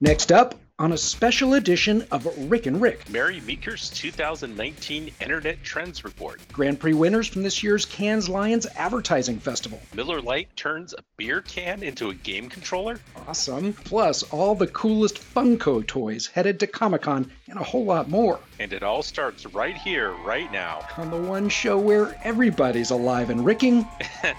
Next 0.00 0.30
up, 0.30 0.54
on 0.78 0.92
a 0.92 0.96
special 0.96 1.54
edition 1.54 2.06
of 2.12 2.24
Rick 2.48 2.66
and 2.66 2.80
Rick. 2.80 3.10
Mary 3.10 3.40
Meeker's 3.40 3.90
2019 3.90 5.10
Internet 5.20 5.64
Trends 5.64 6.04
Report. 6.04 6.40
Grand 6.52 6.78
Prix 6.78 6.94
winners 6.94 7.26
from 7.26 7.42
this 7.42 7.64
year's 7.64 7.84
Cannes 7.84 8.28
Lions 8.28 8.64
Advertising 8.76 9.40
Festival. 9.40 9.80
Miller 9.92 10.20
Lite 10.20 10.54
turns 10.54 10.94
a 10.94 11.02
beer 11.16 11.40
can 11.40 11.82
into 11.82 12.10
a 12.10 12.14
game 12.14 12.48
controller. 12.48 13.00
Awesome. 13.26 13.72
Plus, 13.72 14.22
all 14.30 14.54
the 14.54 14.68
coolest 14.68 15.16
Funko 15.16 15.84
toys 15.84 16.28
headed 16.28 16.60
to 16.60 16.68
Comic 16.68 17.02
Con 17.02 17.28
and 17.48 17.58
a 17.58 17.64
whole 17.64 17.84
lot 17.84 18.08
more. 18.08 18.38
And 18.60 18.72
it 18.72 18.84
all 18.84 19.02
starts 19.02 19.46
right 19.46 19.76
here, 19.76 20.12
right 20.24 20.52
now. 20.52 20.86
On 20.96 21.10
the 21.10 21.20
one 21.20 21.48
show 21.48 21.76
where 21.76 22.16
everybody's 22.22 22.92
alive 22.92 23.30
and 23.30 23.44
ricking. 23.44 23.84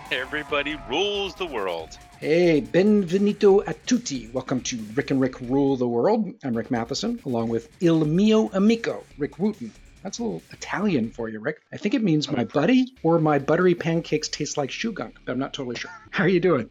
Everybody 0.10 0.80
rules 0.90 1.36
the 1.36 1.48
world. 1.48 1.98
Hey, 2.22 2.60
benvenuto 2.60 3.64
a 3.66 3.74
tutti. 3.74 4.30
Welcome 4.34 4.60
to 4.64 4.78
Rick 4.94 5.12
and 5.12 5.22
Rick 5.22 5.40
Rule 5.40 5.78
the 5.78 5.88
World. 5.88 6.36
I'm 6.44 6.54
Rick 6.54 6.70
Mathieson, 6.70 7.22
along 7.26 7.48
with 7.48 7.70
Il 7.80 8.04
mio 8.04 8.50
amico, 8.52 9.06
Rick 9.18 9.38
Wootten. 9.40 9.72
That's 10.04 10.20
a 10.20 10.24
little 10.24 10.42
Italian 10.52 11.12
for 11.12 11.28
you, 11.28 11.40
Rick. 11.40 11.62
I 11.72 11.78
think 11.78 11.94
it 11.94 12.04
means 12.04 12.32
my 12.32 12.46
buddy 12.46 12.94
or 13.04 13.20
my 13.20 13.40
buttery 13.40 13.76
pancakes 13.76 14.30
taste 14.30 14.58
like 14.58 14.72
shoe 14.72 14.92
gunk, 14.92 15.18
but 15.26 15.32
I'm 15.32 15.40
not 15.40 15.54
totally 15.54 15.76
sure. 15.76 15.92
How 16.12 16.24
are 16.24 16.30
you 16.30 16.40
doing? 16.40 16.70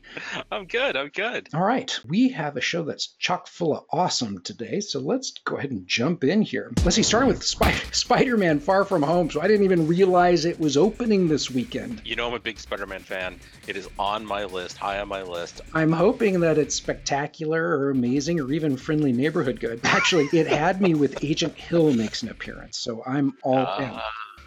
I'm 0.50 0.66
good. 0.66 0.96
I'm 0.96 1.08
good. 1.08 1.48
All 1.54 1.62
right. 1.62 1.98
We 2.06 2.30
have 2.30 2.56
a 2.56 2.60
show 2.60 2.84
that's 2.84 3.08
chock 3.18 3.46
full 3.46 3.76
of 3.76 3.84
awesome 3.90 4.40
today, 4.40 4.80
so 4.80 5.00
let's 5.00 5.32
go 5.44 5.56
ahead 5.56 5.70
and 5.70 5.86
jump 5.86 6.24
in 6.24 6.42
here. 6.42 6.72
Let's 6.84 6.96
see, 6.96 7.02
starting 7.02 7.28
with 7.28 7.44
Spider 7.92 8.36
Man 8.36 8.60
Far 8.60 8.84
From 8.84 9.02
Home. 9.02 9.30
So 9.30 9.40
I 9.40 9.46
didn't 9.46 9.64
even 9.64 9.86
realize 9.86 10.44
it 10.44 10.58
was 10.58 10.76
opening 10.76 11.28
this 11.28 11.50
weekend. 11.50 12.02
You 12.04 12.16
know, 12.16 12.28
I'm 12.28 12.34
a 12.34 12.40
big 12.40 12.58
Spider 12.58 12.86
Man 12.86 13.00
fan. 13.00 13.38
It 13.66 13.76
is 13.76 13.88
on 13.98 14.24
my 14.24 14.44
list, 14.44 14.78
high 14.78 15.00
on 15.00 15.08
my 15.08 15.22
list. 15.22 15.60
I'm 15.74 15.92
hoping 15.92 16.40
that 16.40 16.58
it's 16.58 16.74
spectacular 16.74 17.78
or 17.78 17.90
amazing 17.90 18.40
or 18.40 18.50
even 18.52 18.76
friendly 18.76 19.12
neighborhood 19.12 19.60
good. 19.60 19.80
Actually, 19.84 20.28
it 20.32 20.46
had 20.46 20.80
me 20.80 20.94
with 20.94 21.22
Agent 21.22 21.54
Hill 21.54 21.92
makes 21.92 22.22
an 22.22 22.30
appearance, 22.30 22.78
so 22.78 23.02
I'm 23.04 23.17
all 23.42 23.66
uh, 23.66 23.82
in. 23.82 23.90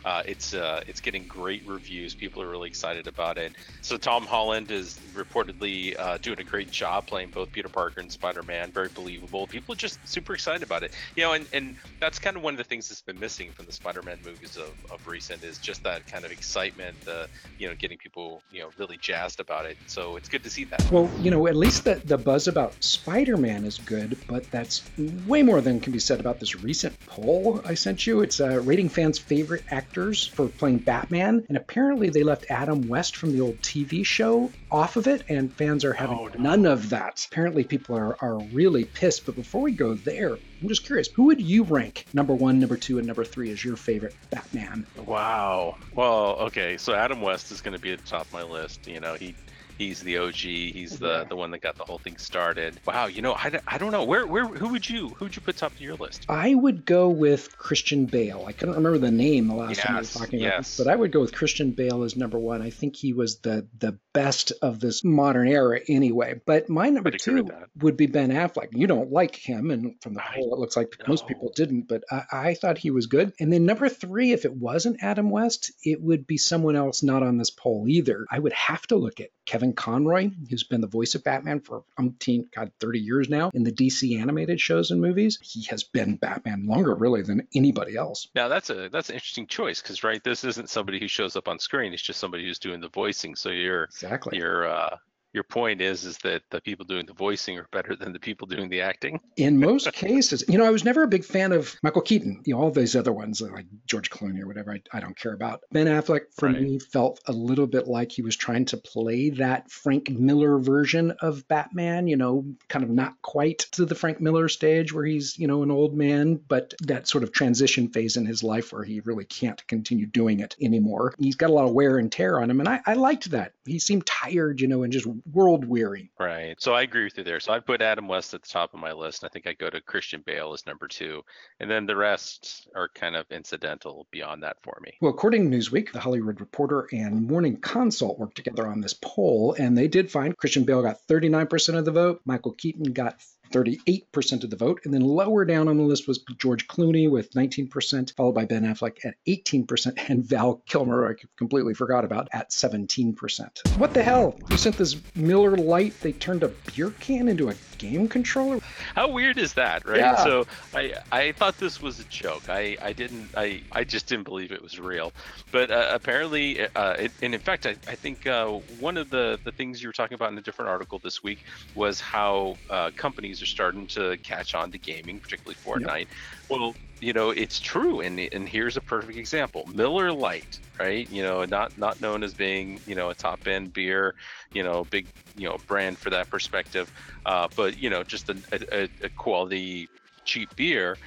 Uh, 0.03 0.23
it's 0.25 0.53
uh, 0.53 0.83
it's 0.87 0.99
getting 0.99 1.27
great 1.27 1.65
reviews. 1.67 2.15
People 2.15 2.41
are 2.41 2.49
really 2.49 2.67
excited 2.67 3.07
about 3.07 3.37
it. 3.37 3.53
So 3.81 3.97
Tom 3.97 4.25
Holland 4.25 4.71
is 4.71 4.99
reportedly 5.13 5.97
uh, 5.99 6.17
doing 6.17 6.39
a 6.39 6.43
great 6.43 6.71
job 6.71 7.05
playing 7.05 7.29
both 7.29 7.51
Peter 7.51 7.69
Parker 7.69 7.99
and 7.99 8.11
Spider 8.11 8.41
Man. 8.41 8.71
Very 8.71 8.89
believable. 8.89 9.45
People 9.45 9.73
are 9.73 9.77
just 9.77 9.99
super 10.07 10.33
excited 10.33 10.63
about 10.63 10.83
it. 10.83 10.91
You 11.15 11.23
know, 11.23 11.33
and, 11.33 11.45
and 11.53 11.75
that's 11.99 12.17
kind 12.17 12.35
of 12.35 12.43
one 12.43 12.53
of 12.53 12.57
the 12.57 12.63
things 12.63 12.89
that's 12.89 13.01
been 13.01 13.19
missing 13.19 13.51
from 13.51 13.65
the 13.65 13.71
Spider 13.71 14.01
Man 14.01 14.17
movies 14.25 14.57
of, 14.57 14.73
of 14.91 15.05
recent 15.07 15.43
is 15.43 15.59
just 15.59 15.83
that 15.83 16.07
kind 16.07 16.25
of 16.25 16.31
excitement. 16.31 16.97
Uh, 17.07 17.27
you 17.59 17.67
know, 17.67 17.75
getting 17.75 17.97
people 17.97 18.41
you 18.51 18.61
know 18.61 18.69
really 18.77 18.97
jazzed 18.97 19.39
about 19.39 19.65
it. 19.65 19.77
So 19.85 20.15
it's 20.15 20.29
good 20.29 20.43
to 20.43 20.49
see 20.49 20.63
that. 20.65 20.91
Well, 20.91 21.09
you 21.19 21.29
know, 21.29 21.45
at 21.47 21.55
least 21.55 21.83
the 21.83 21.95
the 22.05 22.17
buzz 22.17 22.47
about 22.47 22.73
Spider 22.83 23.37
Man 23.37 23.65
is 23.65 23.77
good, 23.77 24.17
but 24.27 24.49
that's 24.49 24.81
way 25.27 25.43
more 25.43 25.61
than 25.61 25.79
can 25.79 25.93
be 25.93 25.99
said 25.99 26.19
about 26.19 26.39
this 26.39 26.55
recent 26.63 26.99
poll 27.05 27.61
I 27.65 27.75
sent 27.75 28.07
you. 28.07 28.21
It's 28.21 28.41
uh, 28.41 28.61
rating 28.63 28.89
fans' 28.89 29.19
favorite 29.19 29.63
actor 29.69 29.90
actors 29.91 30.25
for 30.25 30.47
playing 30.47 30.77
Batman, 30.77 31.43
and 31.49 31.57
apparently 31.57 32.09
they 32.09 32.23
left 32.23 32.45
Adam 32.49 32.87
West 32.87 33.17
from 33.17 33.33
the 33.33 33.41
old 33.41 33.61
TV 33.61 34.05
show 34.05 34.49
off 34.71 34.95
of 34.95 35.05
it, 35.05 35.25
and 35.27 35.53
fans 35.53 35.83
are 35.83 35.91
having 35.91 36.17
oh, 36.17 36.27
no. 36.27 36.41
none 36.41 36.65
of 36.65 36.91
that. 36.91 37.27
Apparently, 37.29 37.65
people 37.65 37.97
are, 37.97 38.15
are 38.23 38.39
really 38.53 38.85
pissed. 38.85 39.25
But 39.25 39.35
before 39.35 39.61
we 39.61 39.73
go 39.73 39.93
there, 39.93 40.39
I'm 40.61 40.69
just 40.69 40.85
curious 40.85 41.09
who 41.13 41.23
would 41.25 41.41
you 41.41 41.63
rank 41.63 42.05
number 42.13 42.33
one, 42.33 42.57
number 42.57 42.77
two, 42.77 42.99
and 42.99 43.07
number 43.07 43.25
three 43.25 43.51
as 43.51 43.65
your 43.65 43.75
favorite 43.75 44.15
Batman? 44.29 44.87
Wow. 44.95 45.75
Well, 45.93 46.37
okay. 46.43 46.77
So 46.77 46.93
Adam 46.93 47.19
West 47.19 47.51
is 47.51 47.59
going 47.59 47.73
to 47.73 47.79
be 47.79 47.91
at 47.91 47.99
the 47.99 48.05
top 48.05 48.27
of 48.27 48.31
my 48.31 48.43
list. 48.43 48.87
You 48.87 49.01
know, 49.01 49.15
he 49.15 49.35
He's 49.81 49.99
the 50.01 50.19
OG. 50.19 50.35
He's 50.35 50.99
the 50.99 51.25
the 51.27 51.35
one 51.35 51.49
that 51.51 51.61
got 51.61 51.75
the 51.75 51.83
whole 51.83 51.97
thing 51.97 52.15
started. 52.17 52.79
Wow, 52.85 53.07
you 53.07 53.23
know, 53.23 53.33
I, 53.33 53.59
I 53.65 53.79
don't 53.79 53.91
know 53.91 54.03
where 54.03 54.27
where 54.27 54.45
who 54.45 54.67
would 54.69 54.87
you 54.87 55.09
who 55.09 55.25
would 55.25 55.35
you 55.35 55.41
put 55.41 55.57
top 55.57 55.71
of 55.71 55.81
your 55.81 55.95
list? 55.95 56.27
I 56.29 56.53
would 56.53 56.85
go 56.85 57.09
with 57.09 57.57
Christian 57.57 58.05
Bale. 58.05 58.45
I 58.47 58.51
couldn't 58.51 58.75
remember 58.75 58.99
the 58.99 59.09
name 59.09 59.47
the 59.47 59.55
last 59.55 59.77
yes, 59.77 59.85
time 59.87 59.95
I 59.95 59.99
was 59.99 60.13
talking 60.13 60.45
about 60.45 60.57
this, 60.59 60.77
but 60.77 60.87
I 60.87 60.95
would 60.95 61.11
go 61.11 61.19
with 61.19 61.33
Christian 61.33 61.71
Bale 61.71 62.03
as 62.03 62.15
number 62.15 62.37
one. 62.37 62.61
I 62.61 62.69
think 62.69 62.95
he 62.95 63.13
was 63.13 63.39
the 63.39 63.67
the 63.79 63.97
best 64.13 64.51
of 64.61 64.79
this 64.79 65.03
modern 65.03 65.47
era 65.47 65.79
anyway. 65.87 66.39
But 66.45 66.69
my 66.69 66.89
number 66.89 67.09
two 67.09 67.49
would 67.79 67.97
be 67.97 68.05
Ben 68.05 68.29
Affleck. 68.29 68.67
You 68.73 68.85
don't 68.85 69.11
like 69.11 69.35
him, 69.35 69.71
and 69.71 69.95
from 69.99 70.13
the 70.13 70.21
poll, 70.35 70.53
it 70.53 70.59
looks 70.59 70.77
like 70.77 70.95
no. 70.99 71.05
most 71.07 71.27
people 71.27 71.51
didn't. 71.55 71.87
But 71.87 72.03
I, 72.11 72.23
I 72.31 72.53
thought 72.53 72.77
he 72.77 72.91
was 72.91 73.07
good. 73.07 73.33
And 73.39 73.51
then 73.51 73.65
number 73.65 73.89
three, 73.89 74.31
if 74.31 74.45
it 74.45 74.53
wasn't 74.53 75.01
Adam 75.01 75.31
West, 75.31 75.71
it 75.83 75.99
would 75.99 76.27
be 76.27 76.37
someone 76.37 76.75
else 76.75 77.01
not 77.01 77.23
on 77.23 77.39
this 77.39 77.49
poll 77.49 77.85
either. 77.87 78.27
I 78.29 78.37
would 78.37 78.53
have 78.53 78.85
to 78.87 78.95
look 78.95 79.19
at 79.19 79.29
Kevin 79.51 79.73
Conroy, 79.73 80.29
who's 80.49 80.63
been 80.63 80.79
the 80.79 80.87
voice 80.87 81.13
of 81.13 81.25
Batman 81.25 81.59
for 81.59 81.83
umpteen, 81.99 82.49
God, 82.55 82.71
30 82.79 82.99
years 82.99 83.27
now 83.27 83.51
in 83.53 83.63
the 83.63 83.71
DC 83.73 84.17
animated 84.17 84.61
shows 84.61 84.91
and 84.91 85.01
movies. 85.01 85.39
He 85.41 85.65
has 85.65 85.83
been 85.83 86.15
Batman 86.15 86.67
longer, 86.67 86.95
really, 86.95 87.21
than 87.21 87.45
anybody 87.53 87.97
else. 87.97 88.29
Now 88.33 88.47
that's 88.47 88.69
a 88.69 88.87
that's 88.87 89.09
an 89.09 89.15
interesting 89.15 89.47
choice 89.47 89.81
because 89.81 90.05
right, 90.05 90.23
this 90.23 90.45
isn't 90.45 90.69
somebody 90.69 91.01
who 91.01 91.09
shows 91.09 91.35
up 91.35 91.49
on 91.49 91.59
screen. 91.59 91.91
It's 91.91 92.01
just 92.01 92.21
somebody 92.21 92.45
who's 92.45 92.59
doing 92.59 92.79
the 92.79 92.87
voicing. 92.87 93.35
So 93.35 93.49
you're 93.49 93.83
exactly 93.83 94.37
you're 94.37 94.69
uh, 94.69 94.95
your 95.33 95.43
point 95.43 95.81
is 95.81 96.03
is 96.03 96.17
that 96.19 96.43
the 96.49 96.61
people 96.61 96.85
doing 96.85 97.05
the 97.05 97.13
voicing 97.13 97.57
are 97.57 97.67
better 97.71 97.95
than 97.95 98.13
the 98.13 98.19
people 98.19 98.47
doing 98.47 98.69
the 98.69 98.81
acting? 98.81 99.19
In 99.37 99.59
most 99.59 99.91
cases 99.93 100.43
you 100.47 100.57
know 100.57 100.65
i 100.65 100.69
was 100.69 100.83
never 100.83 101.03
a 101.03 101.07
big 101.07 101.23
fan 101.23 101.51
of 101.51 101.75
michael 101.83 102.01
keaton 102.01 102.41
you 102.45 102.53
know 102.53 102.61
all 102.61 102.71
these 102.71 102.95
other 102.95 103.11
ones 103.11 103.41
uh, 103.41 103.47
like 103.51 103.65
george 103.85 104.09
clooney 104.09 104.41
or 104.41 104.47
whatever 104.47 104.71
i, 104.71 104.81
I 104.91 104.99
don't 104.99 105.17
care 105.17 105.33
about. 105.33 105.61
Ben 105.71 105.87
affleck 105.87 106.21
for 106.35 106.47
right. 106.47 106.61
me 106.61 106.79
felt 106.79 107.19
a 107.27 107.31
little 107.31 107.67
bit 107.67 107.87
like 107.87 108.11
he 108.11 108.21
was 108.21 108.35
trying 108.35 108.65
to 108.65 108.77
play 108.77 109.29
that 109.31 109.71
frank 109.71 110.09
miller 110.09 110.57
version 110.57 111.11
of 111.21 111.47
batman 111.47 112.07
you 112.07 112.17
know 112.17 112.45
kind 112.67 112.83
of 112.83 112.89
not 112.89 113.21
quite 113.21 113.59
to 113.73 113.85
the 113.85 113.95
frank 113.95 114.19
miller 114.19 114.49
stage 114.49 114.93
where 114.93 115.05
he's 115.05 115.37
you 115.37 115.47
know 115.47 115.63
an 115.63 115.71
old 115.71 115.95
man 115.95 116.35
but 116.35 116.73
that 116.81 117.07
sort 117.07 117.23
of 117.23 117.31
transition 117.31 117.89
phase 117.89 118.17
in 118.17 118.25
his 118.25 118.43
life 118.43 118.73
where 118.73 118.83
he 118.83 118.99
really 119.01 119.25
can't 119.25 119.65
continue 119.67 120.05
doing 120.05 120.39
it 120.39 120.55
anymore. 120.61 121.13
He's 121.17 121.35
got 121.35 121.49
a 121.49 121.53
lot 121.53 121.65
of 121.65 121.73
wear 121.73 121.97
and 121.97 122.11
tear 122.11 122.41
on 122.41 122.49
him 122.49 122.59
and 122.59 122.69
i, 122.69 122.81
I 122.85 122.93
liked 122.93 123.31
that 123.31 123.53
he 123.65 123.79
seemed 123.79 124.05
tired 124.05 124.61
you 124.61 124.67
know 124.67 124.83
and 124.83 124.93
just 124.93 125.07
world 125.31 125.65
weary. 125.65 126.11
Right. 126.19 126.55
So 126.59 126.73
I 126.73 126.81
agree 126.81 127.03
with 127.03 127.17
you 127.17 127.23
there. 127.23 127.39
So 127.39 127.53
I 127.53 127.59
put 127.59 127.81
Adam 127.81 128.07
West 128.07 128.33
at 128.33 128.41
the 128.41 128.49
top 128.49 128.73
of 128.73 128.79
my 128.79 128.91
list. 128.91 129.23
I 129.23 129.27
think 129.27 129.47
I 129.47 129.53
go 129.53 129.69
to 129.69 129.81
Christian 129.81 130.23
Bale 130.25 130.53
as 130.53 130.65
number 130.65 130.87
two, 130.87 131.23
and 131.59 131.69
then 131.69 131.85
the 131.85 131.95
rest 131.95 132.67
are 132.75 132.89
kind 132.89 133.15
of 133.15 133.25
incidental 133.31 134.07
beyond 134.11 134.43
that 134.43 134.57
for 134.61 134.77
me. 134.81 134.93
Well, 135.01 135.11
according 135.11 135.49
to 135.49 135.57
Newsweek, 135.57 135.91
the 135.91 135.99
Hollywood 135.99 136.39
Reporter 136.39 136.87
and 136.91 137.27
Morning 137.27 137.57
Consult 137.57 138.19
worked 138.19 138.35
together 138.35 138.67
on 138.67 138.81
this 138.81 138.93
poll, 138.93 139.55
and 139.57 139.77
they 139.77 139.87
did 139.87 140.11
find 140.11 140.37
Christian 140.37 140.63
Bale 140.63 140.81
got 140.81 140.99
39% 141.07 141.77
of 141.77 141.85
the 141.85 141.91
vote, 141.91 142.21
Michael 142.25 142.53
Keaton 142.53 142.93
got 142.93 143.17
38% 143.51 144.43
of 144.43 144.49
the 144.49 144.55
vote. 144.55 144.81
And 144.85 144.93
then 144.93 145.01
lower 145.01 145.45
down 145.45 145.67
on 145.67 145.77
the 145.77 145.83
list 145.83 146.07
was 146.07 146.23
George 146.37 146.67
Clooney 146.67 147.09
with 147.09 147.31
19%, 147.33 148.15
followed 148.15 148.33
by 148.33 148.45
Ben 148.45 148.63
Affleck 148.63 149.05
at 149.05 149.15
18%, 149.27 149.93
and 150.09 150.23
Val 150.23 150.61
Kilmer, 150.65 151.09
I 151.09 151.15
completely 151.37 151.73
forgot 151.73 152.05
about, 152.05 152.29
at 152.31 152.51
17%. 152.51 153.77
What 153.77 153.93
the 153.93 154.03
hell? 154.03 154.37
You 154.49 154.57
sent 154.57 154.77
this 154.77 154.97
Miller 155.15 155.57
Lite, 155.57 155.99
they 156.01 156.13
turned 156.13 156.43
a 156.43 156.49
beer 156.75 156.91
can 156.99 157.27
into 157.27 157.49
a 157.49 157.55
game 157.81 158.07
controller? 158.07 158.59
How 158.93 159.09
weird 159.09 159.39
is 159.39 159.53
that, 159.53 159.85
right? 159.87 159.97
Yeah. 159.97 160.15
So 160.23 160.45
I 160.73 160.93
I 161.11 161.31
thought 161.31 161.57
this 161.57 161.81
was 161.81 161.99
a 161.99 162.03
joke. 162.05 162.47
I, 162.47 162.77
I 162.79 162.93
didn't 162.93 163.29
I, 163.35 163.63
I 163.71 163.83
just 163.83 164.05
didn't 164.07 164.25
believe 164.25 164.51
it 164.51 164.61
was 164.61 164.79
real. 164.79 165.11
But 165.51 165.71
uh, 165.71 165.89
apparently, 165.91 166.61
uh, 166.61 166.93
it, 166.93 167.11
and 167.21 167.33
in 167.33 167.39
fact, 167.39 167.65
I, 167.65 167.71
I 167.87 167.95
think 167.95 168.27
uh, 168.27 168.47
one 168.79 168.97
of 168.97 169.09
the, 169.09 169.39
the 169.43 169.51
things 169.51 169.81
you 169.81 169.89
were 169.89 169.93
talking 169.93 170.15
about 170.15 170.31
in 170.31 170.37
a 170.37 170.41
different 170.41 170.69
article 170.69 170.99
this 170.99 171.23
week 171.23 171.39
was 171.73 171.99
how 171.99 172.57
uh, 172.69 172.91
companies 172.95 173.40
are 173.41 173.47
starting 173.47 173.87
to 173.87 174.17
catch 174.23 174.55
on 174.55 174.71
to 174.71 174.79
gaming, 174.79 175.19
particularly 175.19 175.57
Fortnite. 175.65 175.99
Yep. 175.99 176.07
Well, 176.49 176.77
you 176.99 177.13
know, 177.13 177.31
it's 177.31 177.59
true, 177.59 178.01
and 178.01 178.19
and 178.19 178.47
here's 178.47 178.77
a 178.77 178.81
perfect 178.81 179.17
example: 179.17 179.65
Miller 179.67 180.11
Lite, 180.13 180.59
right? 180.79 181.07
You 181.09 181.23
know, 181.23 181.45
not 181.45 181.71
not 181.77 181.99
known 181.99 182.23
as 182.23 182.35
being 182.35 182.81
you 182.85 182.95
know 182.95 183.09
a 183.09 183.15
top 183.15 183.47
end 183.47 183.73
beer, 183.73 184.15
you 184.53 184.63
know, 184.63 184.85
big 184.85 185.09
you 185.35 185.47
know 185.49 185.57
brand 185.67 185.99
for 185.99 186.11
that 186.11 186.29
perspective, 186.29 186.89
uh, 187.25 187.47
but 187.55 187.77
you 187.77 187.89
know, 187.89 188.03
just 188.03 188.29
a, 188.29 188.41
a, 188.51 188.89
a 189.03 189.09
quality 189.09 189.89
cheap 190.25 190.49
beer 190.55 190.99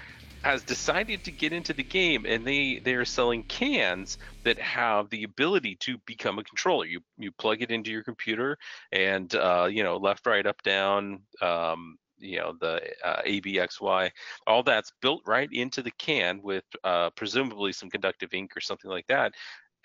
has 0.44 0.62
decided 0.62 1.24
to 1.24 1.32
get 1.32 1.54
into 1.54 1.72
the 1.72 1.82
game 1.82 2.26
and 2.28 2.46
they 2.46 2.80
they 2.84 2.94
are 2.94 3.04
selling 3.06 3.42
cans 3.44 4.18
that 4.44 4.58
have 4.60 5.08
the 5.08 5.22
ability 5.24 5.74
to 5.76 5.96
become 6.06 6.38
a 6.38 6.44
controller 6.44 6.84
you 6.84 7.00
you 7.16 7.32
plug 7.32 7.62
it 7.62 7.70
into 7.70 7.90
your 7.90 8.02
computer 8.02 8.58
and 8.92 9.34
uh, 9.34 9.66
you 9.70 9.82
know 9.82 9.96
left 9.96 10.26
right 10.26 10.46
up 10.46 10.62
down 10.62 11.20
um, 11.40 11.96
you 12.24 12.38
know 12.38 12.54
the 12.60 12.80
uh, 13.04 13.22
ABXY, 13.26 14.10
all 14.46 14.62
that's 14.62 14.92
built 15.00 15.22
right 15.26 15.48
into 15.52 15.82
the 15.82 15.92
can 15.92 16.40
with 16.42 16.64
uh, 16.84 17.10
presumably 17.10 17.72
some 17.72 17.90
conductive 17.90 18.32
ink 18.32 18.56
or 18.56 18.60
something 18.60 18.90
like 18.90 19.06
that, 19.08 19.32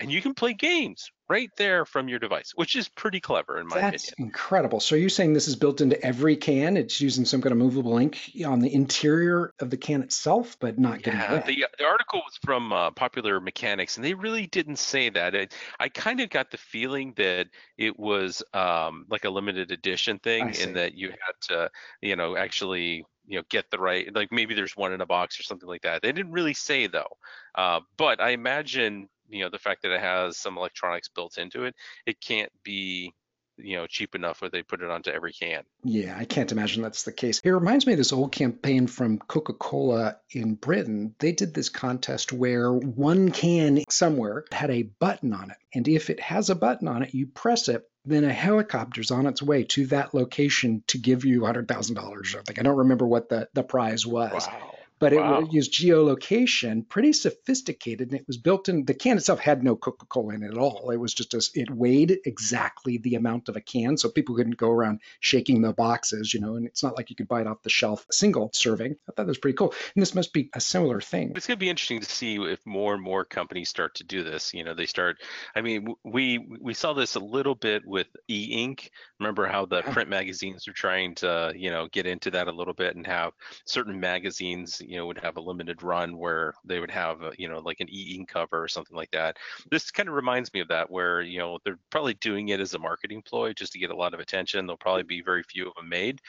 and 0.00 0.10
you 0.10 0.22
can 0.22 0.34
play 0.34 0.54
games 0.54 1.10
right 1.28 1.50
there 1.56 1.84
from 1.84 2.08
your 2.08 2.18
device, 2.18 2.52
which 2.56 2.74
is 2.74 2.88
pretty 2.88 3.20
clever 3.20 3.60
in 3.60 3.66
my 3.68 3.76
opinion. 3.76 3.92
That's 3.92 4.12
opinion. 4.12 4.28
incredible. 4.28 4.80
So 4.80 4.96
you're 4.96 5.08
saying 5.08 5.34
this 5.34 5.46
is 5.46 5.54
built 5.54 5.80
into 5.80 6.02
every 6.04 6.36
can? 6.36 6.76
It's 6.76 7.00
using 7.00 7.24
some 7.24 7.40
kind 7.40 7.52
of 7.52 7.58
movable 7.58 7.98
ink 7.98 8.18
on 8.44 8.58
the 8.58 8.74
interior 8.74 9.52
of 9.60 9.70
the 9.70 9.76
can 9.76 10.02
itself, 10.02 10.56
but 10.58 10.78
not 10.78 11.02
getting 11.02 11.20
yeah, 11.20 11.42
the, 11.46 11.66
the 11.78 11.84
article 11.84 12.20
was 12.24 12.38
from 12.44 12.72
uh, 12.72 12.90
Popular 12.90 13.40
Mechanics, 13.40 13.96
and 13.96 14.04
they 14.04 14.14
really 14.14 14.46
didn't 14.48 14.78
say 14.78 15.10
that. 15.10 15.34
It, 15.34 15.54
I 15.78 15.88
kind 15.88 16.20
of 16.20 16.30
got 16.30 16.50
the 16.50 16.58
feeling 16.58 17.12
that 17.16 17.46
it 17.78 17.98
was 17.98 18.42
um, 18.54 19.04
like 19.08 19.24
a 19.24 19.30
limited 19.30 19.70
edition 19.70 20.18
thing, 20.18 20.54
in 20.54 20.72
that 20.74 20.94
you 20.94 21.10
had 21.10 21.34
to, 21.48 21.70
you 22.00 22.16
know, 22.16 22.36
actually 22.36 23.04
you 23.26 23.36
know 23.36 23.44
get 23.48 23.70
the 23.70 23.78
right 23.78 24.12
like 24.14 24.32
maybe 24.32 24.54
there's 24.54 24.76
one 24.76 24.92
in 24.92 25.00
a 25.00 25.06
box 25.06 25.38
or 25.38 25.44
something 25.44 25.68
like 25.68 25.82
that. 25.82 26.02
They 26.02 26.10
didn't 26.10 26.32
really 26.32 26.54
say 26.54 26.88
though, 26.88 27.16
uh, 27.54 27.80
but 27.96 28.20
I 28.20 28.30
imagine 28.30 29.08
you 29.30 29.44
know 29.44 29.50
the 29.50 29.58
fact 29.58 29.82
that 29.82 29.92
it 29.92 30.00
has 30.00 30.36
some 30.36 30.58
electronics 30.58 31.08
built 31.08 31.38
into 31.38 31.64
it, 31.64 31.74
it 32.06 32.20
can't 32.20 32.52
be 32.62 33.14
you 33.56 33.76
know 33.76 33.86
cheap 33.86 34.14
enough 34.14 34.40
where 34.40 34.50
they 34.50 34.62
put 34.62 34.82
it 34.82 34.90
onto 34.90 35.10
every 35.10 35.32
can. 35.32 35.62
Yeah, 35.84 36.16
I 36.16 36.24
can't 36.24 36.52
imagine 36.52 36.82
that's 36.82 37.04
the 37.04 37.12
case. 37.12 37.40
It 37.42 37.50
reminds 37.50 37.86
me 37.86 37.92
of 37.92 37.98
this 37.98 38.12
old 38.12 38.32
campaign 38.32 38.86
from 38.86 39.18
Coca-Cola 39.18 40.16
in 40.30 40.54
Britain. 40.54 41.14
They 41.18 41.32
did 41.32 41.54
this 41.54 41.68
contest 41.68 42.32
where 42.32 42.72
one 42.72 43.30
can 43.30 43.84
somewhere 43.88 44.44
had 44.52 44.70
a 44.70 44.82
button 44.82 45.32
on 45.32 45.50
it, 45.50 45.56
and 45.74 45.86
if 45.88 46.10
it 46.10 46.20
has 46.20 46.50
a 46.50 46.54
button 46.54 46.88
on 46.88 47.02
it, 47.02 47.14
you 47.14 47.26
press 47.26 47.68
it. 47.68 47.84
Then 48.06 48.24
a 48.24 48.32
helicopter's 48.32 49.10
on 49.10 49.26
its 49.26 49.42
way 49.42 49.64
to 49.64 49.86
that 49.88 50.14
location 50.14 50.82
to 50.86 50.96
give 50.96 51.26
you 51.26 51.42
$100,000 51.42 52.02
or 52.02 52.24
something. 52.24 52.58
I 52.58 52.62
don't 52.62 52.78
remember 52.78 53.06
what 53.06 53.28
the, 53.28 53.46
the 53.52 53.62
prize 53.62 54.06
was. 54.06 54.48
Wow 54.48 54.74
but 55.00 55.14
wow. 55.14 55.40
it 55.40 55.52
used 55.52 55.72
geolocation, 55.72 56.86
pretty 56.86 57.14
sophisticated, 57.14 58.12
and 58.12 58.20
it 58.20 58.26
was 58.26 58.36
built 58.36 58.68
in. 58.68 58.84
The 58.84 58.92
can 58.92 59.16
itself 59.16 59.40
had 59.40 59.64
no 59.64 59.74
Coca-Cola 59.74 60.34
in 60.34 60.42
it 60.42 60.52
at 60.52 60.58
all. 60.58 60.90
It 60.90 60.98
was 60.98 61.14
just 61.14 61.32
a, 61.32 61.42
it 61.54 61.70
weighed 61.70 62.18
exactly 62.26 62.98
the 62.98 63.14
amount 63.14 63.48
of 63.48 63.56
a 63.56 63.62
can, 63.62 63.96
so 63.96 64.10
people 64.10 64.36
couldn't 64.36 64.58
go 64.58 64.70
around 64.70 65.00
shaking 65.20 65.62
the 65.62 65.72
boxes, 65.72 66.34
you 66.34 66.40
know. 66.40 66.56
And 66.56 66.66
it's 66.66 66.82
not 66.82 66.98
like 66.98 67.08
you 67.08 67.16
could 67.16 67.28
buy 67.28 67.40
it 67.40 67.46
off 67.46 67.62
the 67.62 67.70
shelf 67.70 68.06
single 68.10 68.50
serving. 68.52 68.92
I 68.92 69.12
thought 69.12 69.16
that 69.16 69.26
was 69.26 69.38
pretty 69.38 69.56
cool, 69.56 69.72
and 69.94 70.02
this 70.02 70.14
must 70.14 70.34
be 70.34 70.50
a 70.54 70.60
similar 70.60 71.00
thing. 71.00 71.32
It's 71.34 71.46
going 71.46 71.56
to 71.56 71.64
be 71.64 71.70
interesting 71.70 72.00
to 72.00 72.06
see 72.06 72.36
if 72.36 72.64
more 72.66 72.92
and 72.92 73.02
more 73.02 73.24
companies 73.24 73.70
start 73.70 73.94
to 73.96 74.04
do 74.04 74.22
this. 74.22 74.52
You 74.52 74.64
know, 74.64 74.74
they 74.74 74.86
start. 74.86 75.16
I 75.56 75.62
mean, 75.62 75.94
we 76.04 76.46
we 76.60 76.74
saw 76.74 76.92
this 76.92 77.14
a 77.14 77.20
little 77.20 77.54
bit 77.54 77.86
with 77.86 78.08
e-ink. 78.28 78.90
Remember 79.18 79.46
how 79.46 79.64
the 79.64 79.80
print 79.80 80.10
magazines 80.10 80.68
are 80.68 80.74
trying 80.74 81.14
to 81.16 81.54
you 81.56 81.70
know 81.70 81.88
get 81.90 82.06
into 82.06 82.30
that 82.32 82.48
a 82.48 82.52
little 82.52 82.74
bit 82.74 82.96
and 82.96 83.06
have 83.06 83.32
certain 83.64 83.98
magazines 83.98 84.82
you 84.90 84.96
know 84.96 85.06
would 85.06 85.18
have 85.18 85.36
a 85.36 85.40
limited 85.40 85.82
run 85.82 86.16
where 86.16 86.54
they 86.64 86.80
would 86.80 86.90
have 86.90 87.22
a, 87.22 87.32
you 87.38 87.48
know 87.48 87.60
like 87.60 87.80
an 87.80 87.88
e-ink 87.88 88.28
cover 88.28 88.62
or 88.62 88.68
something 88.68 88.96
like 88.96 89.10
that. 89.12 89.36
This 89.70 89.90
kind 89.90 90.08
of 90.08 90.16
reminds 90.16 90.52
me 90.52 90.60
of 90.60 90.68
that 90.68 90.90
where 90.90 91.22
you 91.22 91.38
know 91.38 91.58
they're 91.64 91.78
probably 91.90 92.14
doing 92.14 92.48
it 92.48 92.60
as 92.60 92.74
a 92.74 92.78
marketing 92.78 93.22
ploy 93.22 93.52
just 93.52 93.72
to 93.72 93.78
get 93.78 93.90
a 93.90 93.96
lot 93.96 94.14
of 94.14 94.20
attention. 94.20 94.66
There'll 94.66 94.76
probably 94.78 95.04
be 95.04 95.22
very 95.22 95.44
few 95.44 95.68
of 95.68 95.74
them 95.76 95.88
made 95.88 96.20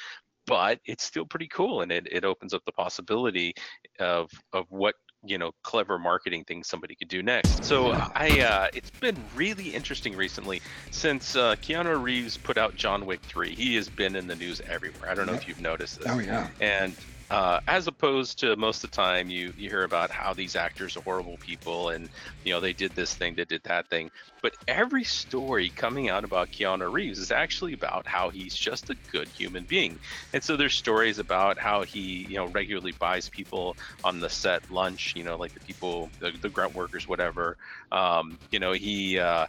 but 0.47 0.79
it's 0.85 1.03
still 1.03 1.25
pretty 1.25 1.47
cool 1.47 1.81
and 1.81 1.91
it, 1.91 2.07
it 2.11 2.25
opens 2.25 2.53
up 2.53 2.63
the 2.65 2.71
possibility 2.71 3.53
of 3.99 4.29
of 4.53 4.65
what 4.69 4.95
you 5.23 5.37
know 5.37 5.51
clever 5.63 5.99
marketing 5.99 6.43
things 6.43 6.67
somebody 6.67 6.95
could 6.95 7.07
do 7.07 7.21
next. 7.21 7.63
So 7.63 7.91
i 8.15 8.39
uh, 8.41 8.67
it's 8.73 8.89
been 8.89 9.17
really 9.35 9.69
interesting 9.69 10.15
recently 10.15 10.61
since 10.89 11.35
uh, 11.35 11.55
keanu 11.57 12.01
reeves 12.01 12.37
put 12.37 12.57
out 12.57 12.75
john 12.75 13.05
wick 13.05 13.21
3 13.21 13.53
he 13.53 13.75
has 13.75 13.87
been 13.87 14.15
in 14.15 14.27
the 14.27 14.35
news 14.35 14.61
everywhere. 14.67 15.09
I 15.09 15.15
don't 15.15 15.27
know 15.27 15.33
if 15.33 15.47
you've 15.47 15.61
noticed 15.61 15.99
this. 15.99 16.07
Oh 16.09 16.19
yeah. 16.19 16.47
And 16.59 16.95
uh, 17.31 17.61
as 17.67 17.87
opposed 17.87 18.39
to 18.39 18.57
most 18.57 18.83
of 18.83 18.91
the 18.91 18.95
time 18.95 19.29
you 19.29 19.53
you 19.55 19.69
hear 19.69 19.83
about 19.83 20.11
how 20.11 20.33
these 20.33 20.55
actors 20.57 20.97
are 20.97 21.01
horrible 21.03 21.37
people 21.39 21.89
and 21.89 22.09
you 22.43 22.53
know 22.53 22.59
they 22.59 22.73
did 22.73 22.93
this 22.93 23.15
thing 23.15 23.35
they 23.35 23.45
did 23.45 23.63
that 23.63 23.89
thing. 23.89 24.11
But 24.41 24.57
every 24.67 25.05
story 25.05 25.71
coming 25.71 26.09
out 26.09 26.25
about 26.25 26.51
keanu 26.51 26.91
reeves 26.91 27.19
is 27.19 27.31
actually 27.31 27.71
about 27.73 28.05
how 28.05 28.31
he's 28.31 28.53
just 28.53 28.89
a 28.89 28.97
good 29.13 29.29
human 29.31 29.63
being. 29.65 29.99
And 30.33 30.43
so 30.43 30.57
there's 30.57 30.75
stories 30.75 31.19
about 31.19 31.57
how 31.57 31.83
he 31.83 32.27
you 32.29 32.35
know 32.35 32.47
regularly 32.47 32.91
buys 32.99 33.29
people 33.29 33.77
on 34.03 34.19
the 34.19 34.29
set 34.29 34.63
lunch 34.69 35.13
you 35.15 35.23
know 35.23 35.37
like 35.37 35.53
the 35.53 35.61
people 35.61 36.11
the, 36.19 36.33
the 36.41 36.49
grunt 36.49 36.75
workers 36.75 37.07
whatever. 37.07 37.57
Um, 37.93 38.39
you 38.51 38.59
know 38.59 38.73
he 38.73 39.19
uh, 39.19 39.45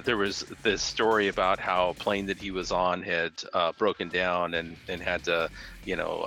there 0.00 0.16
was 0.16 0.44
this 0.62 0.82
story 0.82 1.28
about 1.28 1.60
how 1.60 1.90
a 1.90 1.94
plane 1.94 2.26
that 2.26 2.38
he 2.38 2.50
was 2.50 2.72
on 2.72 3.02
had 3.02 3.32
uh, 3.52 3.72
broken 3.78 4.08
down 4.08 4.54
and, 4.54 4.76
and 4.88 5.02
had 5.02 5.22
to, 5.24 5.48
you 5.84 5.94
know, 5.96 6.22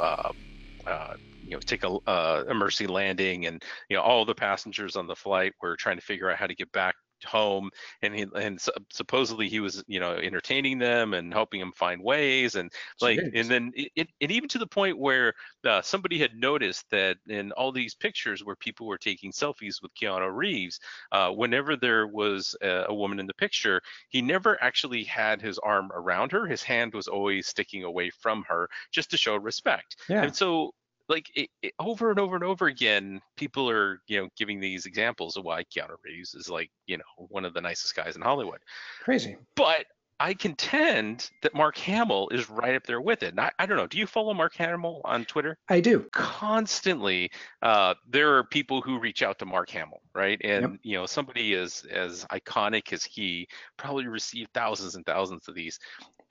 uh, 0.85 1.13
you 1.47 1.55
know 1.55 1.59
take 1.65 1.83
a, 1.83 1.89
uh, 2.07 2.43
a 2.47 2.53
mercy 2.53 2.87
landing 2.87 3.45
and 3.45 3.63
you 3.89 3.95
know 3.95 4.01
all 4.01 4.25
the 4.25 4.35
passengers 4.35 4.95
on 4.95 5.07
the 5.07 5.15
flight 5.15 5.53
were 5.61 5.75
trying 5.75 5.97
to 5.97 6.01
figure 6.01 6.29
out 6.29 6.37
how 6.37 6.47
to 6.47 6.55
get 6.55 6.71
back 6.71 6.95
home 7.25 7.69
and 8.01 8.15
he 8.15 8.25
and 8.35 8.59
supposedly 8.91 9.49
he 9.49 9.59
was 9.59 9.83
you 9.87 9.99
know 9.99 10.13
entertaining 10.13 10.77
them 10.77 11.13
and 11.13 11.33
helping 11.33 11.59
them 11.59 11.71
find 11.71 12.01
ways 12.01 12.55
and 12.55 12.71
like 13.01 13.19
Jeez. 13.19 13.31
and 13.39 13.49
then 13.49 13.71
it, 13.75 13.91
it, 13.95 14.07
and 14.21 14.31
even 14.31 14.49
to 14.49 14.57
the 14.57 14.67
point 14.67 14.97
where 14.97 15.33
uh, 15.65 15.81
somebody 15.81 16.19
had 16.19 16.35
noticed 16.35 16.85
that 16.91 17.17
in 17.27 17.51
all 17.53 17.71
these 17.71 17.95
pictures 17.95 18.43
where 18.43 18.55
people 18.55 18.87
were 18.87 18.97
taking 18.97 19.31
selfies 19.31 19.81
with 19.81 19.93
Keanu 19.95 20.33
Reeves 20.33 20.79
uh, 21.11 21.29
whenever 21.31 21.75
there 21.75 22.07
was 22.07 22.55
a, 22.61 22.85
a, 22.89 22.93
woman 22.93 23.19
in 23.19 23.27
the 23.27 23.33
picture 23.33 23.81
he 24.09 24.21
never 24.21 24.61
actually 24.63 25.03
had 25.03 25.41
his 25.41 25.59
arm 25.59 25.91
around 25.93 26.31
her 26.31 26.45
his 26.45 26.63
hand 26.63 26.93
was 26.93 27.07
always 27.07 27.47
sticking 27.47 27.83
away 27.83 28.09
from 28.09 28.43
her 28.47 28.69
just 28.91 29.11
to 29.11 29.17
show 29.17 29.35
respect 29.35 29.97
yeah. 30.09 30.23
and 30.23 30.35
so 30.35 30.71
like 31.09 31.29
it, 31.35 31.49
it, 31.61 31.73
over 31.79 32.09
and 32.09 32.19
over 32.19 32.35
and 32.35 32.43
over 32.43 32.67
again, 32.67 33.21
people 33.37 33.69
are 33.69 34.01
you 34.07 34.21
know 34.21 34.29
giving 34.37 34.59
these 34.59 34.85
examples 34.85 35.37
of 35.37 35.43
why 35.43 35.63
Keanu 35.63 35.95
Reeves 36.03 36.33
is 36.33 36.49
like 36.49 36.69
you 36.87 36.97
know 36.97 37.27
one 37.29 37.45
of 37.45 37.53
the 37.53 37.61
nicest 37.61 37.95
guys 37.95 38.15
in 38.15 38.21
Hollywood. 38.21 38.59
Crazy. 39.03 39.37
But 39.55 39.85
I 40.19 40.33
contend 40.33 41.29
that 41.41 41.53
Mark 41.53 41.77
Hamill 41.77 42.29
is 42.29 42.49
right 42.49 42.75
up 42.75 42.85
there 42.85 43.01
with 43.01 43.21
it. 43.21 43.31
And 43.31 43.39
I, 43.39 43.51
I 43.59 43.65
don't 43.65 43.75
know. 43.77 43.87
Do 43.87 43.97
you 43.97 44.07
follow 44.07 44.33
Mark 44.33 44.55
Hamill 44.55 45.01
on 45.03 45.25
Twitter? 45.25 45.57
I 45.67 45.81
do. 45.81 46.05
Constantly, 46.13 47.29
uh, 47.61 47.95
there 48.07 48.37
are 48.37 48.45
people 48.45 48.81
who 48.81 48.97
reach 48.99 49.23
out 49.23 49.39
to 49.39 49.45
Mark 49.45 49.69
Hamill, 49.71 50.01
right? 50.13 50.39
And 50.43 50.61
yep. 50.61 50.71
you 50.83 50.97
know, 50.97 51.05
somebody 51.05 51.55
as 51.55 51.85
as 51.91 52.25
iconic 52.31 52.93
as 52.93 53.03
he 53.03 53.47
probably 53.77 54.07
received 54.07 54.51
thousands 54.53 54.95
and 54.95 55.05
thousands 55.05 55.49
of 55.49 55.55
these 55.55 55.79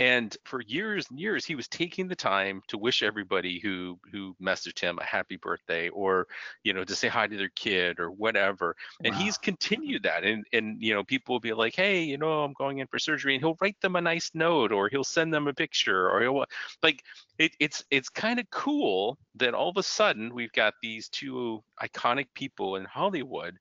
and 0.00 0.36
for 0.44 0.60
years 0.62 1.06
and 1.10 1.20
years 1.20 1.44
he 1.44 1.54
was 1.54 1.68
taking 1.68 2.08
the 2.08 2.16
time 2.16 2.60
to 2.66 2.76
wish 2.76 3.02
everybody 3.02 3.60
who 3.60 3.98
who 4.10 4.34
messaged 4.42 4.80
him 4.80 4.98
a 4.98 5.04
happy 5.04 5.36
birthday 5.36 5.88
or 5.90 6.26
you 6.64 6.72
know 6.72 6.82
to 6.82 6.96
say 6.96 7.06
hi 7.06 7.26
to 7.26 7.36
their 7.36 7.50
kid 7.50 8.00
or 8.00 8.10
whatever 8.10 8.74
and 9.04 9.14
wow. 9.14 9.20
he's 9.20 9.38
continued 9.38 10.02
that 10.02 10.24
and 10.24 10.44
and 10.52 10.82
you 10.82 10.92
know 10.92 11.04
people 11.04 11.34
will 11.34 11.40
be 11.40 11.52
like 11.52 11.76
hey 11.76 12.02
you 12.02 12.18
know 12.18 12.42
i'm 12.42 12.54
going 12.54 12.78
in 12.78 12.86
for 12.88 12.98
surgery 12.98 13.34
and 13.34 13.42
he'll 13.42 13.56
write 13.60 13.80
them 13.80 13.94
a 13.94 14.00
nice 14.00 14.30
note 14.34 14.72
or 14.72 14.88
he'll 14.88 15.04
send 15.04 15.32
them 15.32 15.46
a 15.46 15.54
picture 15.54 16.10
or 16.10 16.20
he'll 16.20 16.44
like 16.82 17.02
it, 17.38 17.52
it's 17.60 17.84
it's 17.90 18.08
kind 18.08 18.40
of 18.40 18.50
cool 18.50 19.16
that 19.36 19.54
all 19.54 19.70
of 19.70 19.76
a 19.76 19.82
sudden 19.82 20.34
we've 20.34 20.52
got 20.52 20.74
these 20.82 21.08
two 21.08 21.62
iconic 21.80 22.26
people 22.34 22.76
in 22.76 22.84
hollywood 22.84 23.56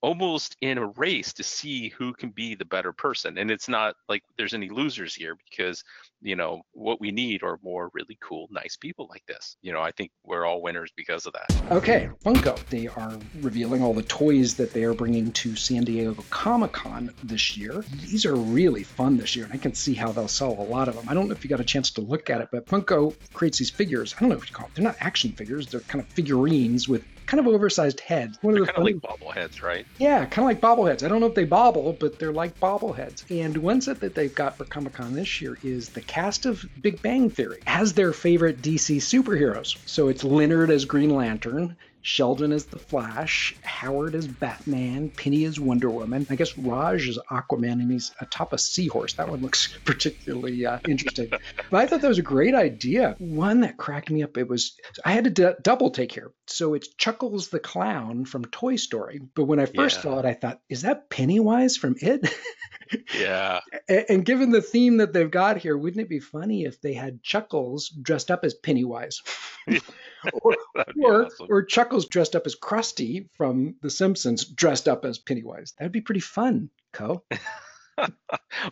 almost 0.00 0.56
in 0.60 0.78
a 0.78 0.86
race 0.86 1.32
to 1.34 1.42
see 1.42 1.88
who 1.88 2.12
can 2.12 2.30
be 2.30 2.54
the 2.54 2.64
better 2.64 2.92
person. 2.92 3.38
And 3.38 3.50
it's 3.50 3.68
not 3.68 3.96
like 4.08 4.22
there's 4.36 4.54
any 4.54 4.68
losers 4.68 5.14
here 5.14 5.36
because 5.50 5.82
you 6.20 6.36
know 6.36 6.62
what 6.72 7.00
we 7.00 7.10
need 7.10 7.42
are 7.42 7.58
more 7.62 7.90
really 7.94 8.18
cool 8.20 8.48
nice 8.50 8.76
people 8.76 9.06
like 9.10 9.24
this. 9.26 9.56
You 9.62 9.72
know 9.72 9.80
i 9.80 9.92
think 9.92 10.10
we're 10.24 10.44
all 10.44 10.62
winners 10.62 10.90
because 10.96 11.26
of 11.26 11.32
that. 11.34 11.72
Okay 11.72 12.10
funko 12.24 12.56
they 12.68 12.88
are 12.88 13.18
revealing 13.40 13.82
all 13.82 13.94
the 13.94 14.02
toys 14.02 14.54
that 14.54 14.72
they 14.72 14.84
are 14.84 14.94
bringing 14.94 15.32
to 15.32 15.54
san 15.56 15.84
diego 15.84 16.16
comic-con 16.30 17.12
this 17.22 17.56
year. 17.56 17.84
These 18.02 18.26
are 18.26 18.34
really 18.34 18.82
fun 18.82 19.16
this 19.16 19.36
year 19.36 19.44
and 19.44 19.54
i 19.54 19.58
can 19.58 19.74
see 19.74 19.94
how 19.94 20.12
they'll 20.12 20.28
sell 20.28 20.52
a 20.52 20.62
lot 20.62 20.88
of 20.88 20.96
them. 20.96 21.04
I 21.08 21.14
don't 21.14 21.28
know 21.28 21.32
if 21.32 21.44
you 21.44 21.50
got 21.50 21.60
a 21.60 21.64
chance 21.64 21.90
to 21.92 22.00
look 22.00 22.30
at 22.30 22.40
it 22.40 22.48
but 22.50 22.66
funko 22.66 23.14
creates 23.32 23.58
these 23.58 23.70
figures. 23.70 24.14
I 24.16 24.20
don't 24.20 24.30
know 24.30 24.36
what 24.36 24.48
you 24.48 24.54
call 24.54 24.66
them 24.66 24.72
they're 24.74 24.84
not 24.84 24.96
action 25.00 25.32
figures 25.32 25.66
they're 25.66 25.80
kind 25.80 26.04
of 26.04 26.08
figurines 26.10 26.88
with 26.88 27.04
kind 27.28 27.46
of 27.46 27.46
oversized 27.46 28.00
heads. 28.00 28.38
One 28.40 28.54
they're 28.54 28.62
of 28.62 28.68
the 28.68 28.72
kind 28.72 28.84
funny... 28.84 28.96
of 28.96 29.04
like 29.04 29.20
bobbleheads, 29.20 29.62
right? 29.62 29.86
Yeah, 29.98 30.24
kind 30.24 30.38
of 30.38 30.44
like 30.44 30.60
bobbleheads. 30.60 31.04
I 31.04 31.08
don't 31.08 31.20
know 31.20 31.26
if 31.26 31.34
they 31.34 31.44
bobble, 31.44 31.92
but 31.92 32.18
they're 32.18 32.32
like 32.32 32.58
bobbleheads. 32.58 33.24
And 33.30 33.56
one 33.58 33.82
set 33.82 34.00
that 34.00 34.14
they've 34.14 34.34
got 34.34 34.56
for 34.56 34.64
Comic 34.64 34.94
Con 34.94 35.12
this 35.12 35.40
year 35.40 35.58
is 35.62 35.90
the 35.90 36.00
cast 36.00 36.46
of 36.46 36.64
Big 36.80 37.02
Bang 37.02 37.28
Theory 37.28 37.60
as 37.66 37.92
their 37.92 38.12
favorite 38.12 38.62
DC 38.62 38.96
superheroes. 38.96 39.76
So 39.86 40.08
it's 40.08 40.24
Leonard 40.24 40.70
as 40.70 40.86
Green 40.86 41.10
Lantern, 41.10 41.76
Sheldon 42.08 42.52
is 42.52 42.64
the 42.64 42.78
Flash, 42.78 43.54
Howard 43.62 44.14
is 44.14 44.26
Batman, 44.26 45.10
Penny 45.10 45.44
is 45.44 45.60
Wonder 45.60 45.90
Woman. 45.90 46.26
I 46.30 46.36
guess 46.36 46.56
Raj 46.56 47.06
is 47.06 47.18
Aquaman, 47.30 47.82
and 47.82 47.92
he's 47.92 48.12
atop 48.18 48.54
a 48.54 48.58
seahorse. 48.58 49.12
That 49.12 49.28
one 49.28 49.42
looks 49.42 49.76
particularly 49.84 50.64
uh, 50.64 50.78
interesting. 50.88 51.28
but 51.28 51.76
I 51.76 51.86
thought 51.86 52.00
that 52.00 52.08
was 52.08 52.18
a 52.18 52.22
great 52.22 52.54
idea. 52.54 53.14
One 53.18 53.60
that 53.60 53.76
cracked 53.76 54.08
me 54.08 54.22
up. 54.22 54.38
It 54.38 54.48
was 54.48 54.74
I 55.04 55.12
had 55.12 55.24
to 55.24 55.30
d- 55.30 55.58
double 55.60 55.90
take 55.90 56.10
here. 56.10 56.32
So 56.46 56.72
it's 56.72 56.88
Chuckles 56.94 57.48
the 57.48 57.60
clown 57.60 58.24
from 58.24 58.46
Toy 58.46 58.76
Story. 58.76 59.20
But 59.34 59.44
when 59.44 59.60
I 59.60 59.66
first 59.66 59.96
yeah. 59.98 60.02
saw 60.02 60.18
it, 60.20 60.24
I 60.24 60.32
thought, 60.32 60.60
is 60.70 60.82
that 60.82 61.10
Pennywise 61.10 61.76
from 61.76 61.94
It? 62.00 62.26
yeah. 63.14 63.60
And, 63.86 64.04
and 64.08 64.24
given 64.24 64.50
the 64.50 64.62
theme 64.62 64.96
that 64.96 65.12
they've 65.12 65.30
got 65.30 65.58
here, 65.58 65.76
wouldn't 65.76 66.00
it 66.00 66.08
be 66.08 66.20
funny 66.20 66.64
if 66.64 66.80
they 66.80 66.94
had 66.94 67.22
Chuckles 67.22 67.90
dressed 67.90 68.30
up 68.30 68.46
as 68.46 68.54
Pennywise? 68.54 69.20
or, 70.32 70.56
or, 71.02 71.26
awesome. 71.26 71.46
or, 71.50 71.62
Chuckles 71.62 72.06
dressed 72.06 72.34
up 72.34 72.46
as 72.46 72.56
Krusty 72.56 73.28
from 73.34 73.76
The 73.82 73.90
Simpsons, 73.90 74.44
dressed 74.44 74.88
up 74.88 75.04
as 75.04 75.18
Pennywise. 75.18 75.74
That'd 75.78 75.92
be 75.92 76.00
pretty 76.00 76.20
fun, 76.20 76.70
Co. 76.92 77.24
well, 77.98 78.10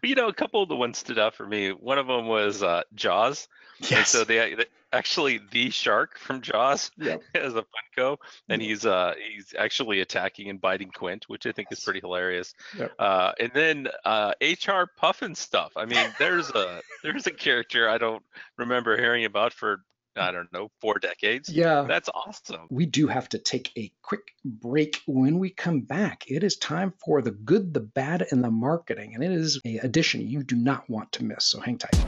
you 0.02 0.14
know, 0.14 0.28
a 0.28 0.34
couple 0.34 0.62
of 0.62 0.68
the 0.68 0.76
ones 0.76 0.98
stood 0.98 1.18
out 1.18 1.34
for 1.34 1.46
me. 1.46 1.70
One 1.70 1.98
of 1.98 2.06
them 2.06 2.26
was 2.26 2.62
uh, 2.62 2.82
Jaws. 2.94 3.48
Yes. 3.80 3.92
And 3.92 4.06
so 4.06 4.24
they, 4.24 4.54
they, 4.54 4.64
actually 4.92 5.40
the 5.50 5.70
shark 5.70 6.18
from 6.18 6.40
Jaws 6.40 6.90
yep. 6.96 7.22
as 7.34 7.54
a 7.54 7.64
Funko, 7.64 8.16
and 8.48 8.62
he's 8.62 8.86
uh 8.86 9.14
he's 9.32 9.54
actually 9.56 10.00
attacking 10.00 10.48
and 10.48 10.60
biting 10.60 10.90
Quint, 10.90 11.24
which 11.28 11.46
I 11.46 11.52
think 11.52 11.68
is 11.70 11.80
pretty 11.80 12.00
hilarious. 12.00 12.54
Yep. 12.78 12.92
Uh, 12.98 13.32
and 13.38 13.50
then 13.54 13.88
uh, 14.04 14.32
HR 14.40 14.88
Pufnstuf. 15.00 15.70
I 15.76 15.84
mean, 15.84 16.06
there's 16.18 16.50
a 16.50 16.80
there's 17.02 17.26
a 17.26 17.30
character 17.30 17.88
I 17.88 17.98
don't 17.98 18.22
remember 18.56 18.96
hearing 18.96 19.24
about 19.24 19.52
for 19.52 19.82
I 20.16 20.32
don't 20.32 20.52
know, 20.52 20.70
four 20.80 20.98
decades. 20.98 21.48
Yeah. 21.48 21.84
That's 21.88 22.08
awesome. 22.14 22.66
We 22.70 22.86
do 22.86 23.06
have 23.06 23.28
to 23.30 23.38
take 23.38 23.70
a 23.76 23.92
quick 24.02 24.22
break. 24.44 25.02
When 25.06 25.38
we 25.38 25.50
come 25.50 25.80
back, 25.80 26.24
it 26.28 26.42
is 26.42 26.56
time 26.56 26.92
for 27.04 27.22
the 27.22 27.30
good, 27.30 27.74
the 27.74 27.80
bad, 27.80 28.26
and 28.30 28.42
the 28.42 28.50
marketing. 28.50 29.14
And 29.14 29.22
it 29.22 29.32
is 29.32 29.60
a 29.64 29.78
edition 29.78 30.26
you 30.26 30.42
do 30.42 30.56
not 30.56 30.88
want 30.88 31.12
to 31.12 31.24
miss. 31.24 31.44
So 31.44 31.60
hang 31.60 31.78
tight. 31.78 32.04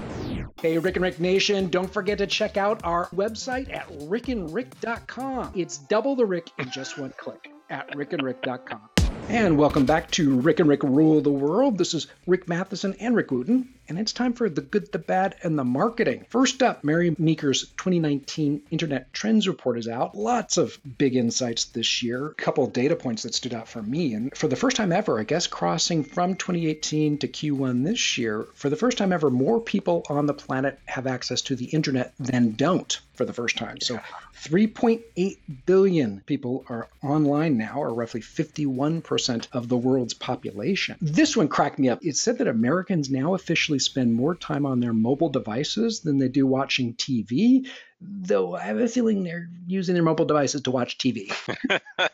Hey, 0.60 0.78
Rick 0.78 0.96
and 0.96 1.04
Rick 1.04 1.20
Nation, 1.20 1.68
don't 1.68 1.92
forget 1.92 2.18
to 2.18 2.26
check 2.26 2.56
out 2.56 2.80
our 2.84 3.08
website 3.10 3.72
at 3.72 3.88
rickandrick.com. 3.88 5.52
It's 5.54 5.78
double 5.78 6.16
the 6.16 6.26
Rick 6.26 6.50
in 6.58 6.70
just 6.70 6.98
one 6.98 7.12
click 7.16 7.50
at 7.70 7.90
rickandrick.com. 7.92 8.88
And 9.28 9.58
welcome 9.58 9.84
back 9.84 10.10
to 10.12 10.40
Rick 10.40 10.60
and 10.60 10.68
Rick 10.68 10.82
Rule 10.82 11.20
the 11.20 11.30
World. 11.30 11.76
This 11.76 11.92
is 11.92 12.06
Rick 12.26 12.46
Mathieson 12.46 12.96
and 12.98 13.14
Rick 13.14 13.28
Wootten, 13.28 13.68
and 13.88 13.98
it's 13.98 14.12
time 14.12 14.32
for 14.32 14.48
the 14.50 14.60
good, 14.60 14.92
the 14.92 14.98
bad, 14.98 15.36
and 15.42 15.58
the 15.58 15.64
marketing. 15.64 16.26
First 16.28 16.62
up, 16.62 16.84
Mary 16.84 17.14
Meeker's 17.18 17.62
2019 17.76 18.62
Internet 18.70 19.12
Trends 19.12 19.48
Report 19.48 19.78
is 19.78 19.88
out. 19.88 20.14
Lots 20.14 20.56
of 20.56 20.78
big 20.98 21.16
insights 21.16 21.66
this 21.66 22.02
year. 22.02 22.26
A 22.26 22.34
couple 22.34 22.66
data 22.66 22.96
points 22.96 23.22
that 23.22 23.34
stood 23.34 23.54
out 23.54 23.68
for 23.68 23.82
me. 23.82 24.14
And 24.14 24.36
for 24.36 24.48
the 24.48 24.56
first 24.56 24.76
time 24.76 24.92
ever, 24.92 25.18
I 25.18 25.24
guess, 25.24 25.46
crossing 25.46 26.04
from 26.04 26.34
2018 26.34 27.18
to 27.18 27.28
Q1 27.28 27.84
this 27.84 28.18
year, 28.18 28.46
for 28.54 28.68
the 28.68 28.76
first 28.76 28.98
time 28.98 29.12
ever, 29.12 29.30
more 29.30 29.60
people 29.60 30.04
on 30.08 30.26
the 30.26 30.34
planet 30.34 30.78
have 30.86 31.06
access 31.06 31.42
to 31.42 31.56
the 31.56 31.66
Internet 31.66 32.12
than 32.18 32.52
don't 32.52 33.00
for 33.14 33.24
the 33.24 33.32
first 33.32 33.56
time. 33.56 33.80
So 33.80 33.98
3.8 34.44 35.38
billion 35.66 36.20
people 36.24 36.64
are 36.68 36.88
online 37.02 37.58
now, 37.58 37.82
or 37.82 37.92
roughly 37.92 38.20
51% 38.20 39.48
of 39.52 39.68
the 39.68 39.76
world's 39.76 40.14
population. 40.14 40.96
This 41.02 41.36
one 41.36 41.48
cracked 41.48 41.80
me 41.80 41.88
up. 41.88 41.98
It 42.02 42.16
said 42.16 42.38
that 42.38 42.46
Americans 42.46 43.10
now 43.10 43.34
officially 43.34 43.77
spend 43.78 44.14
more 44.14 44.34
time 44.34 44.66
on 44.66 44.80
their 44.80 44.92
mobile 44.92 45.28
devices 45.28 46.00
than 46.00 46.18
they 46.18 46.28
do 46.28 46.46
watching 46.46 46.94
TV 46.94 47.66
though 48.00 48.54
I 48.54 48.62
have 48.62 48.78
a 48.78 48.88
feeling 48.88 49.24
they're 49.24 49.48
using 49.66 49.94
their 49.94 50.04
mobile 50.04 50.24
devices 50.24 50.62
to 50.62 50.70
watch 50.70 50.98
TV. 50.98 51.32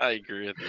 I 0.00 0.12
agree 0.12 0.46
with 0.46 0.56
you. 0.58 0.66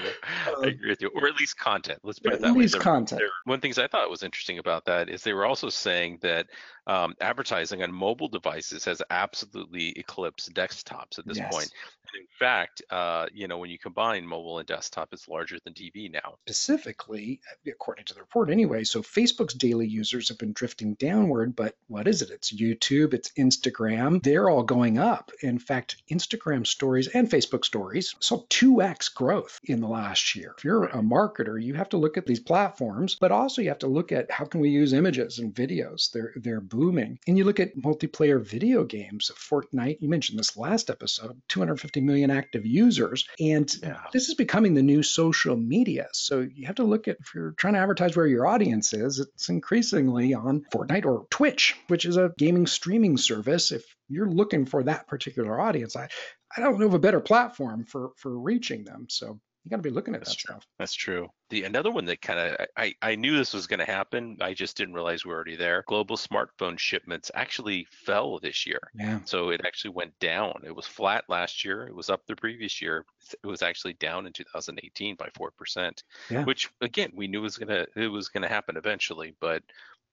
Um, 0.53 0.63
I 0.63 0.67
agree 0.67 0.89
with 0.89 1.01
you, 1.01 1.09
or 1.15 1.27
at 1.27 1.35
least 1.35 1.57
content. 1.57 1.99
Let's 2.03 2.19
put 2.19 2.33
it 2.33 2.41
that 2.41 2.47
way. 2.47 2.51
At 2.51 2.57
least 2.57 2.79
content. 2.79 3.21
one 3.45 3.55
of 3.55 3.61
the 3.61 3.65
things 3.65 3.77
I 3.77 3.87
thought 3.87 4.09
was 4.09 4.23
interesting 4.23 4.59
about 4.59 4.85
that 4.85 5.09
is 5.09 5.23
they 5.23 5.33
were 5.33 5.45
also 5.45 5.69
saying 5.69 6.19
that 6.21 6.47
um, 6.89 7.15
advertising 7.19 7.83
on 7.83 7.91
mobile 7.91 8.27
devices 8.27 8.85
has 8.85 9.01
absolutely 9.09 9.89
eclipsed 9.97 10.53
desktops 10.53 11.17
at 11.17 11.25
this 11.25 11.37
yes. 11.37 11.51
point. 11.51 11.71
And 12.13 12.21
in 12.21 12.27
fact, 12.39 12.81
uh, 12.89 13.27
you 13.33 13.47
know, 13.47 13.57
when 13.57 13.69
you 13.69 13.79
combine 13.79 14.25
mobile 14.25 14.59
and 14.59 14.67
desktop, 14.67 15.09
it's 15.11 15.27
larger 15.27 15.57
than 15.63 15.73
TV 15.73 16.11
now. 16.11 16.35
Specifically, 16.47 17.41
according 17.67 18.05
to 18.05 18.13
the 18.13 18.19
report, 18.21 18.49
anyway. 18.49 18.83
So 18.83 19.01
Facebook's 19.01 19.53
daily 19.53 19.87
users 19.87 20.29
have 20.29 20.37
been 20.37 20.53
drifting 20.53 20.95
downward, 20.95 21.55
but 21.55 21.75
what 21.87 22.07
is 22.07 22.21
it? 22.21 22.29
It's 22.31 22.53
YouTube, 22.53 23.13
it's 23.13 23.31
Instagram. 23.31 24.21
They're 24.23 24.49
all 24.49 24.59
all 24.59 24.65
going 24.65 24.97
up. 24.97 25.31
In 25.41 25.57
fact, 25.57 26.03
Instagram 26.11 26.67
stories 26.67 27.07
and 27.07 27.29
Facebook 27.29 27.63
stories 27.63 28.13
saw 28.19 28.43
2x 28.47 29.13
growth 29.13 29.57
in 29.63 29.79
the 29.79 29.87
last 29.87 30.35
year. 30.35 30.53
If 30.57 30.65
you're 30.65 30.83
a 30.83 31.01
marketer, 31.01 31.61
you 31.63 31.75
have 31.75 31.87
to 31.89 31.97
look 31.97 32.17
at 32.17 32.25
these 32.25 32.41
platforms, 32.41 33.15
but 33.15 33.31
also 33.31 33.61
you 33.61 33.69
have 33.69 33.79
to 33.79 33.87
look 33.87 34.11
at 34.11 34.29
how 34.29 34.43
can 34.43 34.59
we 34.59 34.69
use 34.69 34.91
images 34.91 35.39
and 35.39 35.55
videos. 35.55 36.11
They're 36.11 36.33
they're 36.35 36.59
booming. 36.59 36.78
And 37.27 37.37
you 37.37 37.43
look 37.43 37.59
at 37.59 37.77
multiplayer 37.77 38.41
video 38.41 38.83
games, 38.83 39.29
of 39.29 39.37
Fortnite, 39.37 40.01
you 40.01 40.09
mentioned 40.09 40.39
this 40.39 40.57
last 40.57 40.89
episode, 40.89 41.41
250 41.49 42.01
million 42.01 42.31
active 42.31 42.65
users. 42.65 43.25
And 43.39 43.71
yeah. 43.81 44.01
this 44.13 44.29
is 44.29 44.35
becoming 44.35 44.73
the 44.73 44.81
new 44.81 45.03
social 45.03 45.55
media. 45.55 46.07
So 46.13 46.41
you 46.41 46.67
have 46.67 46.75
to 46.75 46.83
look 46.83 47.07
at 47.07 47.17
if 47.19 47.33
you're 47.33 47.51
trying 47.51 47.73
to 47.73 47.79
advertise 47.79 48.15
where 48.15 48.27
your 48.27 48.47
audience 48.47 48.93
is, 48.93 49.19
it's 49.19 49.49
increasingly 49.49 50.33
on 50.33 50.65
Fortnite 50.71 51.05
or 51.05 51.25
Twitch, 51.29 51.75
which 51.87 52.05
is 52.05 52.17
a 52.17 52.31
gaming 52.37 52.67
streaming 52.67 53.17
service. 53.17 53.71
If 53.71 53.83
you're 54.07 54.29
looking 54.29 54.65
for 54.65 54.83
that 54.83 55.07
particular 55.07 55.59
audience, 55.59 55.95
I, 55.95 56.09
I 56.55 56.61
don't 56.61 56.79
know 56.79 56.87
of 56.87 56.93
a 56.93 56.99
better 56.99 57.19
platform 57.19 57.85
for 57.85 58.11
for 58.17 58.37
reaching 58.37 58.83
them. 58.83 59.07
So 59.09 59.39
you 59.63 59.69
got 59.69 59.77
to 59.77 59.83
be 59.83 59.89
looking 59.89 60.15
at 60.15 60.21
That's 60.21 60.31
that 60.31 60.39
true. 60.39 60.53
stuff. 60.53 60.67
That's 60.77 60.93
true. 60.93 61.29
The 61.49 61.63
another 61.63 61.91
one 61.91 62.05
that 62.05 62.21
kind 62.21 62.39
of 62.39 62.67
I 62.77 62.93
I 63.01 63.15
knew 63.15 63.35
this 63.35 63.53
was 63.53 63.67
going 63.67 63.79
to 63.79 63.85
happen. 63.85 64.37
I 64.41 64.53
just 64.53 64.77
didn't 64.77 64.93
realize 64.93 65.25
we 65.25 65.31
are 65.31 65.35
already 65.35 65.55
there. 65.55 65.83
Global 65.87 66.15
smartphone 66.15 66.77
shipments 66.77 67.31
actually 67.33 67.87
fell 67.89 68.39
this 68.39 68.65
year. 68.67 68.91
Yeah. 68.95 69.19
So 69.25 69.49
it 69.49 69.61
actually 69.65 69.91
went 69.91 70.17
down. 70.19 70.61
It 70.63 70.75
was 70.75 70.85
flat 70.85 71.25
last 71.27 71.65
year. 71.65 71.87
It 71.87 71.95
was 71.95 72.09
up 72.09 72.25
the 72.27 72.35
previous 72.35 72.81
year. 72.81 73.05
It 73.43 73.47
was 73.47 73.61
actually 73.61 73.93
down 73.93 74.27
in 74.27 74.33
2018 74.33 75.15
by 75.15 75.29
four 75.33 75.51
percent. 75.51 76.03
Yeah. 76.29 76.43
Which 76.43 76.69
again 76.81 77.11
we 77.15 77.27
knew 77.27 77.41
was 77.41 77.57
gonna 77.57 77.85
it 77.95 78.07
was 78.07 78.29
gonna 78.29 78.47
happen 78.47 78.77
eventually, 78.77 79.33
but 79.39 79.63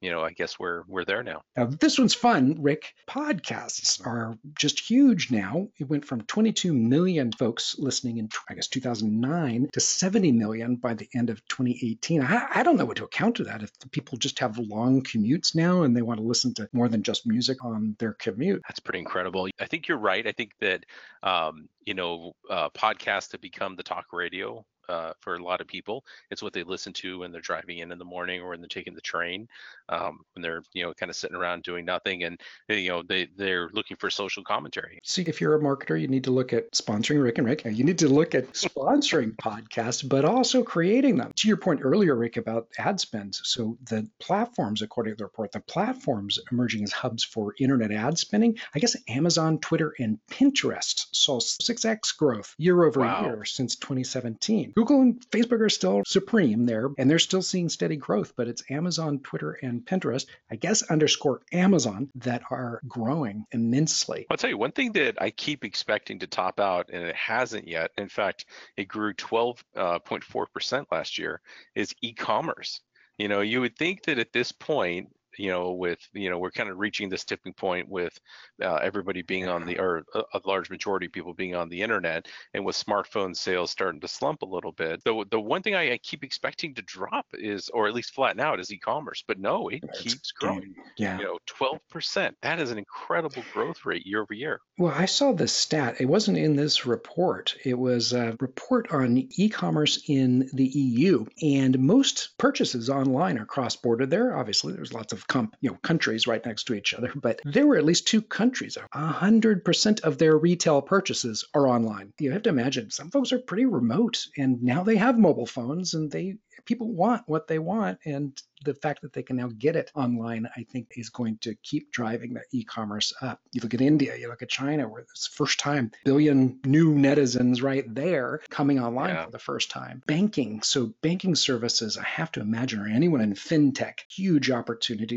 you 0.00 0.10
know, 0.10 0.22
I 0.22 0.32
guess 0.32 0.58
we're 0.58 0.82
we're 0.86 1.04
there 1.04 1.22
now. 1.22 1.42
Now 1.56 1.66
this 1.66 1.98
one's 1.98 2.14
fun, 2.14 2.56
Rick. 2.60 2.92
Podcasts 3.08 4.04
are 4.06 4.36
just 4.58 4.80
huge 4.80 5.30
now. 5.30 5.68
It 5.78 5.88
went 5.88 6.04
from 6.04 6.22
22 6.22 6.74
million 6.74 7.32
folks 7.32 7.76
listening 7.78 8.18
in 8.18 8.28
I 8.48 8.54
guess 8.54 8.68
2009 8.68 9.68
to 9.72 9.80
70 9.80 10.32
million 10.32 10.76
by 10.76 10.94
the 10.94 11.08
end 11.14 11.30
of 11.30 11.46
2018. 11.48 12.22
I, 12.22 12.46
I 12.56 12.62
don't 12.62 12.76
know 12.76 12.84
what 12.84 12.98
to 12.98 13.04
account 13.04 13.36
to 13.36 13.44
that. 13.44 13.62
If 13.62 13.70
people 13.90 14.18
just 14.18 14.38
have 14.40 14.58
long 14.58 15.02
commutes 15.02 15.54
now 15.54 15.82
and 15.82 15.96
they 15.96 16.02
want 16.02 16.20
to 16.20 16.26
listen 16.26 16.54
to 16.54 16.68
more 16.72 16.88
than 16.88 17.02
just 17.02 17.26
music 17.26 17.64
on 17.64 17.96
their 17.98 18.12
commute, 18.14 18.62
that's 18.68 18.80
pretty 18.80 18.98
incredible. 18.98 19.48
I 19.58 19.66
think 19.66 19.88
you're 19.88 19.98
right. 19.98 20.26
I 20.26 20.32
think 20.32 20.52
that 20.60 20.84
um, 21.22 21.68
you 21.84 21.94
know, 21.94 22.32
uh, 22.50 22.68
podcasts 22.70 23.32
have 23.32 23.40
become 23.40 23.76
the 23.76 23.82
talk 23.82 24.06
radio 24.12 24.64
uh, 24.88 25.12
for 25.20 25.34
a 25.34 25.42
lot 25.42 25.60
of 25.60 25.66
people. 25.66 26.04
It's 26.30 26.42
what 26.42 26.52
they 26.52 26.62
listen 26.62 26.92
to 26.94 27.20
when 27.20 27.32
they're 27.32 27.40
driving 27.40 27.78
in 27.78 27.92
in 27.92 27.98
the 27.98 28.04
morning 28.04 28.40
or 28.40 28.50
when 28.50 28.60
they're 28.60 28.68
taking 28.68 28.94
the 28.94 29.00
train, 29.00 29.48
um, 29.88 30.20
when 30.34 30.42
they're 30.42 30.62
you 30.72 30.84
know 30.84 30.94
kind 30.94 31.10
of 31.10 31.16
sitting 31.16 31.36
around 31.36 31.62
doing 31.62 31.84
nothing, 31.84 32.24
and 32.24 32.40
you 32.68 32.88
know 32.88 33.02
they 33.02 33.28
they're 33.36 33.68
looking 33.72 33.96
for 33.96 34.10
social 34.10 34.42
commentary. 34.42 35.00
See, 35.04 35.22
if 35.22 35.40
you're 35.40 35.54
a 35.54 35.60
marketer, 35.60 36.00
you 36.00 36.08
need 36.08 36.24
to 36.24 36.30
look 36.30 36.52
at 36.52 36.72
sponsoring 36.72 37.22
Rick 37.22 37.38
and 37.38 37.46
Rick. 37.46 37.64
You 37.64 37.84
need 37.84 37.98
to 37.98 38.08
look 38.08 38.34
at 38.34 38.52
sponsoring 38.52 39.36
podcasts, 39.36 40.06
but 40.06 40.24
also 40.24 40.62
creating 40.62 41.16
them. 41.16 41.32
To 41.36 41.48
your 41.48 41.56
point 41.56 41.80
earlier, 41.82 42.14
Rick, 42.14 42.36
about 42.36 42.68
ad 42.78 43.00
spends. 43.00 43.40
So 43.44 43.78
the 43.88 44.08
platforms, 44.20 44.82
according 44.82 45.14
to 45.14 45.18
the 45.18 45.24
report, 45.24 45.52
the 45.52 45.60
platforms 45.60 46.38
emerging 46.50 46.84
as 46.84 46.92
hubs 46.92 47.24
for 47.24 47.54
internet 47.58 47.92
ad 47.92 48.18
spending. 48.18 48.58
I 48.74 48.78
guess 48.78 48.96
Amazon, 49.08 49.58
Twitter, 49.58 49.94
and 49.98 50.18
Pinterest 50.30 51.06
saw 51.12 51.38
6x 51.38 52.16
growth 52.16 52.54
year 52.58 52.84
over 52.84 53.00
wow. 53.00 53.24
year 53.24 53.44
since 53.44 53.76
2017. 53.76 54.72
Google 54.76 55.00
and 55.00 55.18
Facebook 55.30 55.62
are 55.62 55.70
still 55.70 56.02
supreme 56.06 56.66
there, 56.66 56.90
and 56.98 57.08
they're 57.08 57.18
still 57.18 57.40
seeing 57.40 57.70
steady 57.70 57.96
growth, 57.96 58.34
but 58.36 58.46
it's 58.46 58.62
Amazon, 58.70 59.20
Twitter, 59.20 59.52
and 59.62 59.82
Pinterest, 59.86 60.26
I 60.50 60.56
guess 60.56 60.82
underscore 60.82 61.40
Amazon, 61.50 62.10
that 62.16 62.42
are 62.50 62.82
growing 62.86 63.46
immensely. 63.52 64.26
I'll 64.28 64.36
tell 64.36 64.50
you 64.50 64.58
one 64.58 64.72
thing 64.72 64.92
that 64.92 65.20
I 65.20 65.30
keep 65.30 65.64
expecting 65.64 66.18
to 66.18 66.26
top 66.26 66.60
out, 66.60 66.90
and 66.92 67.02
it 67.02 67.16
hasn't 67.16 67.66
yet. 67.66 67.90
In 67.96 68.10
fact, 68.10 68.44
it 68.76 68.86
grew 68.86 69.14
12.4% 69.14 70.72
uh, 70.78 70.84
last 70.92 71.16
year, 71.16 71.40
is 71.74 71.94
e 72.02 72.12
commerce. 72.12 72.82
You 73.16 73.28
know, 73.28 73.40
you 73.40 73.62
would 73.62 73.76
think 73.76 74.02
that 74.04 74.18
at 74.18 74.34
this 74.34 74.52
point, 74.52 75.08
you 75.38 75.50
know, 75.50 75.72
with 75.72 75.98
you 76.12 76.30
know, 76.30 76.38
we're 76.38 76.50
kind 76.50 76.70
of 76.70 76.78
reaching 76.78 77.08
this 77.08 77.24
tipping 77.24 77.52
point 77.52 77.88
with 77.88 78.18
uh, 78.62 78.76
everybody 78.76 79.22
being 79.22 79.48
on 79.48 79.66
the, 79.66 79.78
or 79.78 80.02
a, 80.14 80.40
large 80.44 80.70
majority 80.70 81.06
of 81.06 81.12
people 81.12 81.34
being 81.34 81.54
on 81.54 81.68
the 81.68 81.82
internet, 81.82 82.26
and 82.54 82.64
with 82.64 82.76
smartphone 82.76 83.36
sales 83.36 83.70
starting 83.70 84.00
to 84.00 84.08
slump 84.08 84.42
a 84.42 84.46
little 84.46 84.72
bit. 84.72 85.02
The 85.04 85.24
the 85.30 85.40
one 85.40 85.62
thing 85.62 85.74
I, 85.74 85.92
I 85.92 85.98
keep 85.98 86.24
expecting 86.24 86.74
to 86.74 86.82
drop 86.82 87.26
is, 87.34 87.68
or 87.68 87.88
at 87.88 87.94
least 87.94 88.14
flatten 88.14 88.40
out, 88.40 88.60
is 88.60 88.72
e-commerce. 88.72 89.24
But 89.26 89.38
no, 89.38 89.68
it 89.68 89.82
keeps 89.94 90.32
growing. 90.32 90.74
Yeah, 90.96 91.18
you 91.18 91.24
know, 91.24 91.38
twelve 91.46 91.78
percent. 91.90 92.36
That 92.42 92.60
is 92.60 92.70
an 92.70 92.78
incredible 92.78 93.42
growth 93.52 93.84
rate 93.84 94.06
year 94.06 94.22
over 94.22 94.34
year. 94.34 94.60
Well, 94.78 94.94
I 94.94 95.06
saw 95.06 95.32
the 95.32 95.48
stat. 95.48 95.96
It 96.00 96.06
wasn't 96.06 96.38
in 96.38 96.56
this 96.56 96.86
report. 96.86 97.56
It 97.64 97.78
was 97.78 98.12
a 98.12 98.36
report 98.40 98.92
on 98.92 99.28
e-commerce 99.36 100.02
in 100.08 100.48
the 100.52 100.66
EU, 100.66 101.26
and 101.42 101.78
most 101.78 102.36
purchases 102.38 102.90
online 102.90 103.38
are 103.38 103.46
cross-border. 103.46 104.06
There, 104.06 104.36
obviously, 104.36 104.72
there's 104.72 104.92
lots 104.92 105.12
of 105.12 105.25
comp, 105.28 105.56
you 105.60 105.70
know 105.70 105.76
countries 105.82 106.26
right 106.26 106.44
next 106.44 106.64
to 106.64 106.74
each 106.74 106.94
other, 106.94 107.12
but 107.14 107.40
there 107.44 107.66
were 107.66 107.76
at 107.76 107.84
least 107.84 108.06
two 108.06 108.22
countries. 108.22 108.78
100% 108.94 110.00
of 110.00 110.18
their 110.18 110.36
retail 110.36 110.82
purchases 110.82 111.44
are 111.54 111.66
online. 111.66 112.12
You 112.18 112.32
have 112.32 112.42
to 112.42 112.50
imagine 112.50 112.90
some 112.90 113.10
folks 113.10 113.32
are 113.32 113.38
pretty 113.38 113.66
remote, 113.66 114.26
and 114.36 114.62
now 114.62 114.84
they 114.84 114.96
have 114.96 115.18
mobile 115.18 115.46
phones, 115.46 115.94
and 115.94 116.10
they 116.10 116.38
people 116.64 116.92
want 116.92 117.22
what 117.26 117.46
they 117.46 117.58
want, 117.58 117.98
and 118.04 118.40
the 118.64 118.74
fact 118.74 119.02
that 119.02 119.12
they 119.12 119.22
can 119.22 119.36
now 119.36 119.48
get 119.58 119.76
it 119.76 119.90
online, 119.94 120.48
I 120.56 120.64
think, 120.64 120.88
is 120.96 121.10
going 121.10 121.38
to 121.38 121.54
keep 121.56 121.92
driving 121.92 122.34
that 122.34 122.46
e-commerce 122.52 123.12
up. 123.20 123.40
You 123.52 123.60
look 123.60 123.74
at 123.74 123.80
India, 123.80 124.16
you 124.16 124.28
look 124.28 124.42
at 124.42 124.48
China, 124.48 124.88
where 124.88 125.02
it's 125.02 125.26
first 125.26 125.60
time 125.60 125.92
billion 126.04 126.58
new 126.64 126.94
netizens 126.94 127.62
right 127.62 127.84
there 127.94 128.40
coming 128.50 128.80
online 128.80 129.10
yeah. 129.10 129.24
for 129.24 129.30
the 129.30 129.38
first 129.38 129.70
time. 129.70 130.02
Banking, 130.06 130.62
so 130.62 130.94
banking 131.02 131.34
services, 131.34 131.96
I 131.96 132.04
have 132.04 132.32
to 132.32 132.40
imagine, 132.40 132.80
or 132.80 132.88
anyone 132.88 133.20
in 133.20 133.34
fintech, 133.34 134.00
huge 134.08 134.50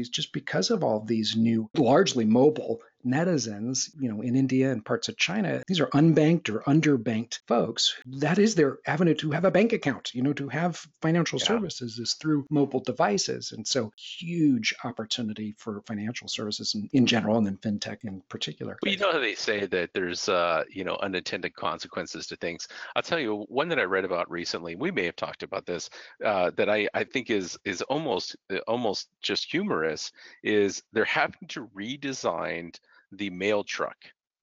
just 0.07 0.31
because 0.31 0.69
of 0.69 0.83
all 0.83 1.01
these 1.03 1.35
new, 1.35 1.69
largely 1.75 2.23
mobile 2.23 2.79
netizens, 3.05 3.89
you 3.99 4.11
know, 4.11 4.21
in 4.21 4.35
India 4.35 4.71
and 4.71 4.83
parts 4.83 5.09
of 5.09 5.17
China, 5.17 5.61
these 5.67 5.79
are 5.79 5.87
unbanked 5.87 6.49
or 6.49 6.59
underbanked 6.61 7.39
folks. 7.47 7.95
That 8.05 8.39
is 8.39 8.55
their 8.55 8.79
avenue 8.85 9.15
to 9.15 9.31
have 9.31 9.45
a 9.45 9.51
bank 9.51 9.73
account, 9.73 10.13
you 10.13 10.21
know, 10.21 10.33
to 10.33 10.49
have 10.49 10.85
financial 11.01 11.39
yeah. 11.39 11.47
services 11.47 11.99
is 11.99 12.13
through 12.15 12.45
mobile 12.49 12.81
devices. 12.81 13.51
And 13.51 13.67
so 13.67 13.91
huge 13.97 14.73
opportunity 14.83 15.55
for 15.57 15.81
financial 15.87 16.27
services 16.27 16.75
in, 16.75 16.89
in 16.93 17.05
general 17.05 17.37
and 17.37 17.47
then 17.47 17.57
fintech 17.57 18.03
in 18.03 18.21
particular. 18.29 18.77
Well, 18.83 18.91
you 18.91 18.99
know 18.99 19.11
how 19.11 19.19
they 19.19 19.35
say 19.35 19.65
that 19.65 19.91
there's, 19.93 20.27
uh, 20.29 20.63
you 20.69 20.83
know, 20.83 20.97
unintended 21.01 21.55
consequences 21.55 22.27
to 22.27 22.35
things. 22.35 22.67
I'll 22.95 23.01
tell 23.01 23.19
you 23.19 23.45
one 23.49 23.69
that 23.69 23.79
I 23.79 23.83
read 23.83 24.05
about 24.05 24.29
recently. 24.29 24.75
We 24.75 24.91
may 24.91 25.05
have 25.05 25.15
talked 25.15 25.43
about 25.43 25.65
this 25.65 25.89
uh, 26.23 26.51
that 26.57 26.69
I, 26.69 26.87
I 26.93 27.03
think 27.03 27.29
is 27.29 27.57
is 27.65 27.81
almost 27.83 28.35
almost 28.67 29.09
just 29.21 29.49
humorous. 29.51 30.11
Is 30.43 30.83
they're 30.93 31.05
having 31.05 31.47
to 31.49 31.67
redesign 31.75 32.75
the 33.11 33.29
mail 33.29 33.63
truck 33.63 33.97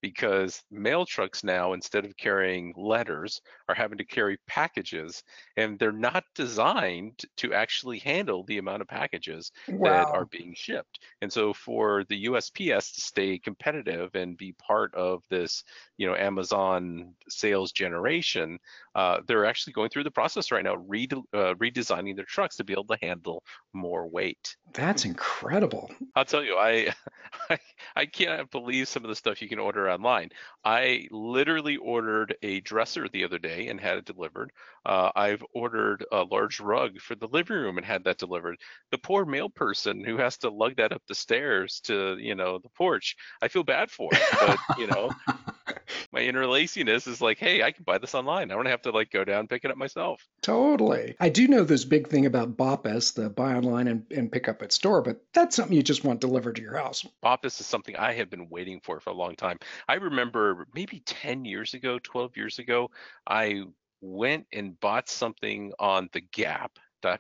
because 0.07 0.63
mail 0.71 1.05
trucks 1.05 1.43
now 1.43 1.73
instead 1.73 2.05
of 2.05 2.17
carrying 2.17 2.73
letters 2.77 3.41
are 3.69 3.75
having 3.75 3.99
to 3.99 4.05
carry 4.05 4.39
packages 4.47 5.25
and 5.57 5.81
they're 5.81 5.91
not 5.91 6.23
designed 6.37 7.21
to 7.37 7.53
actually 7.53 7.99
handle 7.99 8.45
the 8.45 8.59
amount 8.59 8.81
of 8.81 8.87
packages 8.87 9.51
wow. 9.69 9.91
that 9.91 10.09
are 10.15 10.27
being 10.27 10.55
shipped. 10.55 11.01
And 11.23 11.33
so 11.33 11.53
for 11.53 12.05
the 12.09 12.27
usps 12.27 12.95
to 12.95 13.01
stay 13.01 13.37
competitive 13.37 14.15
and 14.15 14.37
be 14.37 14.53
part 14.53 14.95
of 14.95 15.25
this 15.29 15.65
you 15.97 16.07
know 16.07 16.15
amazon 16.15 17.15
sales 17.29 17.73
generation 17.73 18.59
uh, 18.95 19.21
they're 19.27 19.45
actually 19.45 19.73
going 19.73 19.91
through 19.91 20.05
the 20.05 20.11
process 20.11 20.51
right 20.51 20.65
now 20.65 20.77
re- 20.77 21.09
uh, 21.13 21.55
redesigning 21.55 22.17
their 22.17 22.25
trucks 22.25 22.57
to 22.57 22.65
be 22.65 22.73
able 22.73 22.85
to 22.85 22.97
handle 23.03 23.43
more 23.75 24.09
weight. 24.09 24.57
That's 24.73 25.05
incredible. 25.05 25.91
I'll 26.15 26.25
tell 26.25 26.43
you 26.43 26.57
i 26.57 26.95
i, 27.51 27.59
I 27.95 28.07
can't 28.07 28.51
believe 28.51 28.89
some 28.89 29.05
of 29.05 29.09
the 29.09 29.17
stuff 29.17 29.43
you 29.43 29.49
can 29.49 29.59
order 29.59 29.89
online. 29.97 30.31
I 30.65 31.09
literally 31.11 31.77
ordered 31.77 32.37
a 32.43 32.61
dresser 32.61 33.09
the 33.09 33.25
other 33.25 33.39
day 33.39 33.69
and 33.69 33.81
had 33.81 33.99
it 33.99 34.05
delivered. 34.05 34.53
Uh, 34.85 35.11
i've 35.17 35.45
ordered 35.53 36.05
a 36.13 36.23
large 36.23 36.61
rug 36.61 37.01
for 37.01 37.15
the 37.17 37.29
living 37.29 37.57
room 37.57 37.79
and 37.79 37.87
had 37.87 38.05
that 38.05 38.19
delivered. 38.19 38.57
The 38.93 38.99
poor 38.99 39.25
mail 39.25 39.49
person 39.49 40.05
who 40.05 40.17
has 40.19 40.37
to 40.39 40.51
lug 40.51 40.77
that 40.77 40.93
up 40.93 41.03
the 41.09 41.15
stairs 41.15 41.81
to 41.85 42.17
you 42.19 42.35
know 42.35 42.59
the 42.59 42.69
porch 42.71 43.17
i 43.43 43.49
feel 43.49 43.65
bad 43.65 43.91
for 43.91 44.11
it, 44.13 44.23
but 44.41 44.59
you 44.79 44.87
know 44.87 45.11
my 46.13 46.21
inner 46.21 46.47
laziness 46.47 47.07
is 47.07 47.21
like, 47.21 47.39
hey, 47.39 47.63
I 47.63 47.73
can 47.73 47.85
buy 47.85 47.99
this 47.99 48.15
online. 48.15 48.51
I 48.51 48.55
don't 48.55 48.67
have 48.67 48.83
to 48.83 48.91
like 48.91 49.11
go 49.11 49.25
down 49.25 49.41
and 49.41 49.49
pick 49.49 49.65
it 49.65 49.71
up 49.71 49.77
myself. 49.77 50.27
Totally. 50.43 51.15
I 51.21 51.29
do 51.29 51.49
know 51.49 51.65
this 51.65 51.85
big 51.85 52.09
thing 52.09 52.27
about 52.27 52.57
BOPIS, 52.57 53.13
the 53.13 53.29
buy 53.29 53.55
online 53.55 53.89
and, 53.89 54.05
and 54.11 54.31
pick 54.31 54.49
up 54.49 54.63
at 54.63 54.73
store, 54.73 55.03
but 55.03 55.21
that's 55.35 55.57
something 55.57 55.77
you 55.77 55.83
just 55.83 56.05
want 56.05 56.21
delivered 56.21 56.57
to 56.57 56.63
your 56.63 56.77
house. 56.77 57.07
BOPIS 57.23 57.61
is 57.61 57.67
something 57.67 57.97
I 57.97 58.13
have 58.15 58.31
been 58.31 58.49
waiting 58.49 58.81
for 58.81 59.01
for 59.01 59.11
a 59.11 59.15
long 59.15 59.37
time. 59.37 59.59
I 59.89 59.95
remember 59.95 60.67
maybe 60.75 61.01
10 61.01 61.45
years 61.45 61.75
ago, 61.75 61.99
12 62.03 62.37
years 62.37 62.59
ago, 62.59 62.91
I 63.27 63.65
went 64.01 64.47
and 64.53 64.79
bought 64.81 65.09
something 65.09 65.73
on 65.79 66.09
the 66.13 66.21
Gap, 66.21 66.79